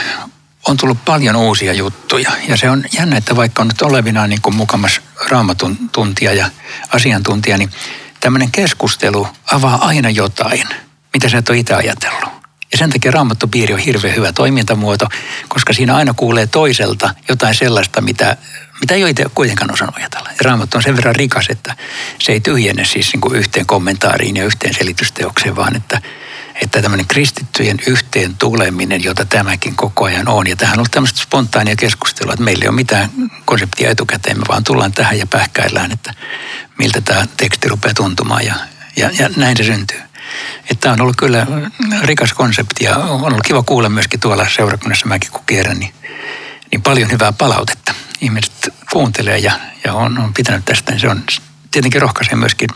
on 0.69 0.77
tullut 0.77 1.05
paljon 1.05 1.37
uusia 1.37 1.73
juttuja. 1.73 2.31
Ja 2.49 2.57
se 2.57 2.71
on 2.71 2.85
jännä, 2.99 3.17
että 3.17 3.37
vaikka 3.37 3.63
on 3.63 3.69
nyt 3.69 3.83
olevinaan 3.83 4.31
niin 4.31 4.43
kuin 4.43 4.57
mukamas 4.57 5.01
raamatun 5.29 5.77
tuntija 5.93 6.33
ja 6.33 6.51
asiantuntija, 6.89 7.59
niin 7.59 7.71
tämmöinen 8.21 8.51
keskustelu 8.51 9.29
avaa 9.53 9.87
aina 9.87 10.11
jotain, 10.11 10.69
mitä 11.15 11.29
sä 11.29 11.39
et 11.39 11.49
ole 11.49 11.59
itse 11.59 11.75
ajatellut. 11.75 12.42
Ja 12.73 12.79
sen 12.79 12.91
takia 12.91 13.11
raamattopiiri 13.11 13.75
on 13.75 13.81
hirveän 13.81 14.17
hyvä 14.17 14.33
toimintamuoto, 14.33 15.07
koska 15.49 15.73
siinä 15.73 15.97
aina 15.97 16.15
kuulee 16.15 16.47
toiselta 16.47 17.15
jotain 17.29 17.55
sellaista, 17.55 18.01
mitä, 18.01 18.37
mitä 18.81 18.95
ei 18.95 19.05
ole 19.05 19.31
kuitenkaan 19.35 19.73
osannut 19.73 19.97
ajatella. 19.97 20.29
Ja 20.29 20.37
raamattu 20.45 20.77
on 20.77 20.83
sen 20.83 20.97
verran 20.97 21.15
rikas, 21.15 21.47
että 21.49 21.77
se 22.19 22.33
ei 22.33 22.41
tyhjenne 22.41 22.85
siis 22.85 23.13
niin 23.13 23.21
kuin 23.21 23.37
yhteen 23.37 23.67
kommentaariin 23.67 24.37
ja 24.37 24.45
yhteen 24.45 24.75
selitysteokseen, 24.75 25.57
vaan 25.57 25.77
että, 25.77 26.01
että 26.63 26.83
tämmöinen 26.83 27.07
kristittyjen 27.07 27.79
yhteen 27.87 28.37
tuleminen, 28.37 29.05
jota 29.05 29.25
tämäkin 29.25 29.77
koko 29.77 30.05
ajan 30.05 30.29
on. 30.29 30.47
Ja 30.47 30.57
tähän 30.57 30.75
on 30.75 30.79
ollut 30.79 30.91
tämmöistä 30.91 31.21
spontaania 31.21 31.77
keskustelua, 31.77 32.33
että 32.33 32.45
meillä 32.45 32.63
ei 32.63 32.69
ole 32.69 32.77
mitään 32.77 33.11
konseptia 33.45 33.91
etukäteen, 33.91 34.39
me 34.39 34.45
vaan 34.49 34.65
tullaan 34.65 34.93
tähän 34.93 35.19
ja 35.19 35.27
pähkäillään, 35.27 35.93
että 35.93 36.15
miltä 36.79 37.01
tämä 37.01 37.27
teksti 37.37 37.69
rupeaa 37.69 37.95
tuntumaan 37.95 38.47
ja, 38.47 38.55
ja, 38.97 39.11
ja 39.19 39.31
näin 39.37 39.57
se 39.57 39.65
syntyy. 39.65 40.01
Että 40.71 40.93
on 40.93 41.01
ollut 41.01 41.17
kyllä 41.17 41.47
rikas 42.03 42.33
konsepti 42.33 42.85
ja 42.85 42.97
on 42.97 43.25
ollut 43.25 43.47
kiva 43.47 43.63
kuulla 43.63 43.89
myöskin 43.89 44.21
tuolla 44.21 44.47
seurakunnassa 44.49 45.07
mäkin 45.07 45.31
kun 45.31 45.43
kierrän, 45.47 45.79
niin, 45.79 45.95
niin 46.71 46.83
paljon 46.83 47.11
hyvää 47.11 47.33
palautetta. 47.33 47.95
Ihmiset 48.21 48.75
kuuntelee 48.93 49.39
ja, 49.39 49.53
ja 49.85 49.95
on, 49.95 50.19
on 50.19 50.35
pitänyt 50.35 50.65
tästä, 50.65 50.93
niin 50.93 51.01
se 51.01 51.09
on 51.09 51.25
tietenkin 51.71 52.03
rohkaisee 52.03 52.37
myöskin 52.37 52.69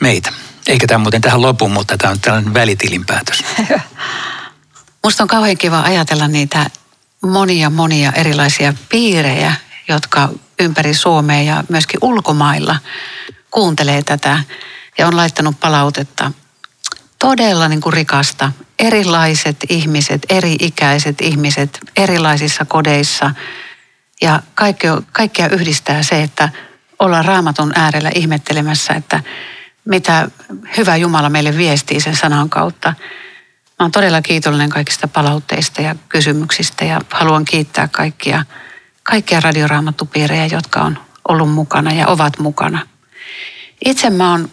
meitä. 0.00 0.32
Eikä 0.66 0.86
tämä 0.86 0.98
muuten 0.98 1.20
tähän 1.20 1.42
lopu, 1.42 1.68
mutta 1.68 1.96
tämä 1.96 2.10
on 2.10 2.20
tällainen 2.20 2.54
välitilinpäätös. 2.54 3.44
Musta 5.04 5.24
on 5.24 5.28
kauhean 5.28 5.56
kiva 5.56 5.80
ajatella 5.80 6.28
niitä 6.28 6.70
monia 7.22 7.70
monia 7.70 8.12
erilaisia 8.12 8.74
piirejä, 8.88 9.54
jotka 9.88 10.28
ympäri 10.60 10.94
Suomea 10.94 11.42
ja 11.42 11.64
myöskin 11.68 11.98
ulkomailla 12.02 12.76
kuuntelee 13.50 14.02
tätä 14.02 14.38
ja 14.98 15.06
on 15.06 15.16
laittanut 15.16 15.60
palautetta 15.60 16.32
todella 17.22 17.68
niin 17.68 17.80
kuin 17.80 17.92
rikasta. 17.92 18.52
Erilaiset 18.78 19.56
ihmiset, 19.68 20.26
eri-ikäiset 20.28 21.20
ihmiset, 21.20 21.78
erilaisissa 21.96 22.64
kodeissa. 22.64 23.30
Ja 24.22 24.42
kaikki, 24.54 24.86
kaikkea 25.12 25.48
yhdistää 25.48 26.02
se, 26.02 26.22
että 26.22 26.48
ollaan 26.98 27.24
raamatun 27.24 27.72
äärellä 27.74 28.10
ihmettelemässä, 28.14 28.94
että 28.94 29.20
mitä 29.84 30.28
hyvä 30.76 30.96
Jumala 30.96 31.30
meille 31.30 31.56
viestii 31.56 32.00
sen 32.00 32.16
sanan 32.16 32.50
kautta. 32.50 32.94
Mä 33.68 33.84
oon 33.84 33.90
todella 33.92 34.22
kiitollinen 34.22 34.70
kaikista 34.70 35.08
palautteista 35.08 35.82
ja 35.82 35.94
kysymyksistä 36.08 36.84
ja 36.84 37.00
haluan 37.10 37.44
kiittää 37.44 37.88
kaikkia, 37.88 38.44
kaikkia 39.02 39.40
radioraamattupiirejä, 39.40 40.46
jotka 40.46 40.80
on 40.80 40.98
ollut 41.28 41.50
mukana 41.50 41.92
ja 41.92 42.06
ovat 42.06 42.38
mukana. 42.38 42.86
Itse 43.84 44.10
mä 44.10 44.30
oon 44.30 44.50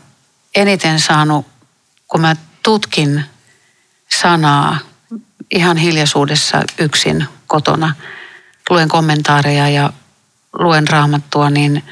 eniten 0.55 0.99
saanut, 0.99 1.45
kun 2.07 2.21
mä 2.21 2.35
tutkin 2.63 3.23
sanaa 4.09 4.77
ihan 5.51 5.77
hiljaisuudessa 5.77 6.61
yksin 6.77 7.25
kotona, 7.47 7.95
luen 8.69 8.87
kommentaareja 8.87 9.69
ja 9.69 9.93
luen 10.53 10.87
raamattua, 10.87 11.49
niin 11.49 11.83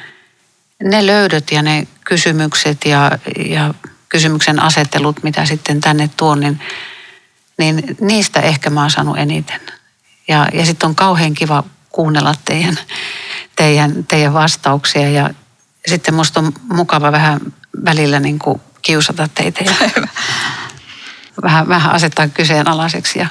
ne 0.84 1.06
löydöt 1.06 1.51
ja 1.51 1.62
ne 1.62 1.88
kysymykset 2.06 2.86
ja, 2.86 3.12
ja 3.49 3.73
kysymyksen 4.10 4.60
asettelut, 4.60 5.23
mitä 5.23 5.45
sitten 5.45 5.82
tänne 5.82 6.10
tuon, 6.17 6.39
niin, 6.39 6.60
niin 7.58 7.97
niistä 8.01 8.39
ehkä 8.39 8.69
mä 8.69 8.82
oon 8.82 8.91
saanut 8.91 9.17
eniten. 9.17 9.62
Ja, 10.27 10.47
ja 10.53 10.65
sitten 10.65 10.88
on 10.88 10.95
kauhean 10.95 11.34
kiva 11.34 11.63
kuunnella 11.89 12.34
teidän, 12.45 12.80
teidän, 13.56 14.06
teidän 14.08 14.34
vastauksia 14.34 15.10
ja 15.10 15.30
sitten 15.88 16.13
musta 16.13 16.39
on 16.39 16.53
mukava 16.69 17.12
vähän 17.12 17.39
välillä 17.86 18.19
niin 18.19 18.39
kuin 18.39 18.62
kiusata 18.88 19.30
teitä 19.36 19.63
ja 19.63 19.73
vähän, 21.43 21.67
vähän 21.67 21.91
asettaa 21.91 22.28
kyseenalaiseksi. 22.28 23.19
Ja, 23.19 23.28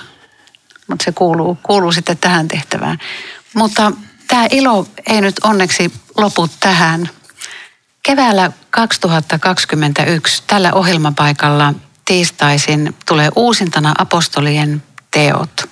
mutta 0.89 1.05
se 1.05 1.13
kuuluu, 1.13 1.59
kuuluu 1.63 1.93
sitten 1.93 2.19
tähän 2.19 2.49
tehtävään. 2.49 2.99
Mutta 3.55 3.93
tämä 4.29 4.47
ilo 4.51 4.87
ei 5.07 5.21
nyt 5.21 5.39
onneksi 5.45 5.93
lopu 6.17 6.49
tähän. 6.61 7.11
Keväällä 8.03 8.51
2021 8.71 10.43
tällä 10.47 10.73
ohjelmapaikalla 10.73 11.75
tiistaisin 12.05 12.97
tulee 13.09 13.29
uusintana 13.37 13.95
apostolien 13.99 14.83
teot. 15.11 15.71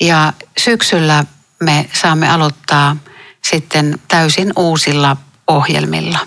Ja 0.00 0.32
syksyllä 0.58 1.24
me 1.60 1.90
saamme 1.92 2.30
aloittaa 2.30 2.96
sitten 3.42 3.98
täysin 4.08 4.52
uusilla 4.56 5.16
ohjelmilla. 5.46 6.18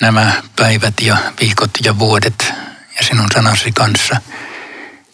nämä 0.00 0.42
päivät 0.56 0.94
ja 1.00 1.16
viikot 1.40 1.70
ja 1.84 1.98
vuodet 1.98 2.52
ja 2.96 3.04
sinun 3.06 3.28
sanasi 3.34 3.72
kanssa. 3.72 4.16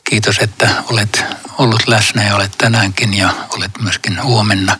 Kiitos, 0.04 0.38
että 0.38 0.82
olet 0.90 1.24
ollut 1.58 1.88
läsnä 1.88 2.24
ja 2.24 2.34
olet 2.34 2.52
tänäänkin 2.58 3.14
ja 3.14 3.34
olet 3.56 3.70
myöskin 3.80 4.22
huomenna 4.22 4.76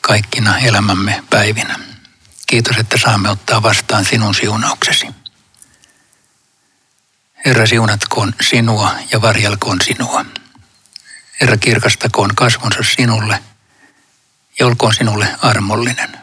kaikkina 0.00 0.58
elämämme 0.58 1.22
päivinä. 1.30 1.78
Kiitos, 2.46 2.76
että 2.76 2.98
saamme 2.98 3.30
ottaa 3.30 3.62
vastaan 3.62 4.04
sinun 4.04 4.34
siunauksesi. 4.34 5.06
Herra, 7.46 7.66
siunatkoon 7.66 8.34
sinua 8.40 8.94
ja 9.12 9.22
varjelkoon 9.22 9.78
sinua. 9.84 10.24
Herra, 11.40 11.56
kirkastakoon 11.56 12.34
kasvonsa 12.34 12.78
sinulle 12.96 13.38
ja 14.58 14.66
olkoon 14.66 14.94
sinulle 14.94 15.28
armollinen. 15.42 16.18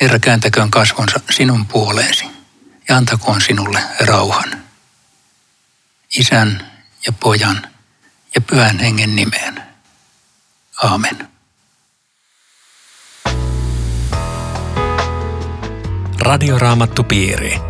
Herra, 0.00 0.18
kääntäköön 0.18 0.70
kasvonsa 0.70 1.20
sinun 1.30 1.66
puoleesi 1.66 2.26
ja 2.88 2.96
antakoon 2.96 3.40
sinulle 3.40 3.82
rauhan. 4.00 4.64
Isän 6.18 6.70
ja 7.06 7.12
pojan 7.12 7.68
ja 8.34 8.40
pyhän 8.40 8.78
hengen 8.78 9.16
nimeen. 9.16 9.62
Aamen. 10.82 11.28
Radioraamattupiiri. 16.20 17.60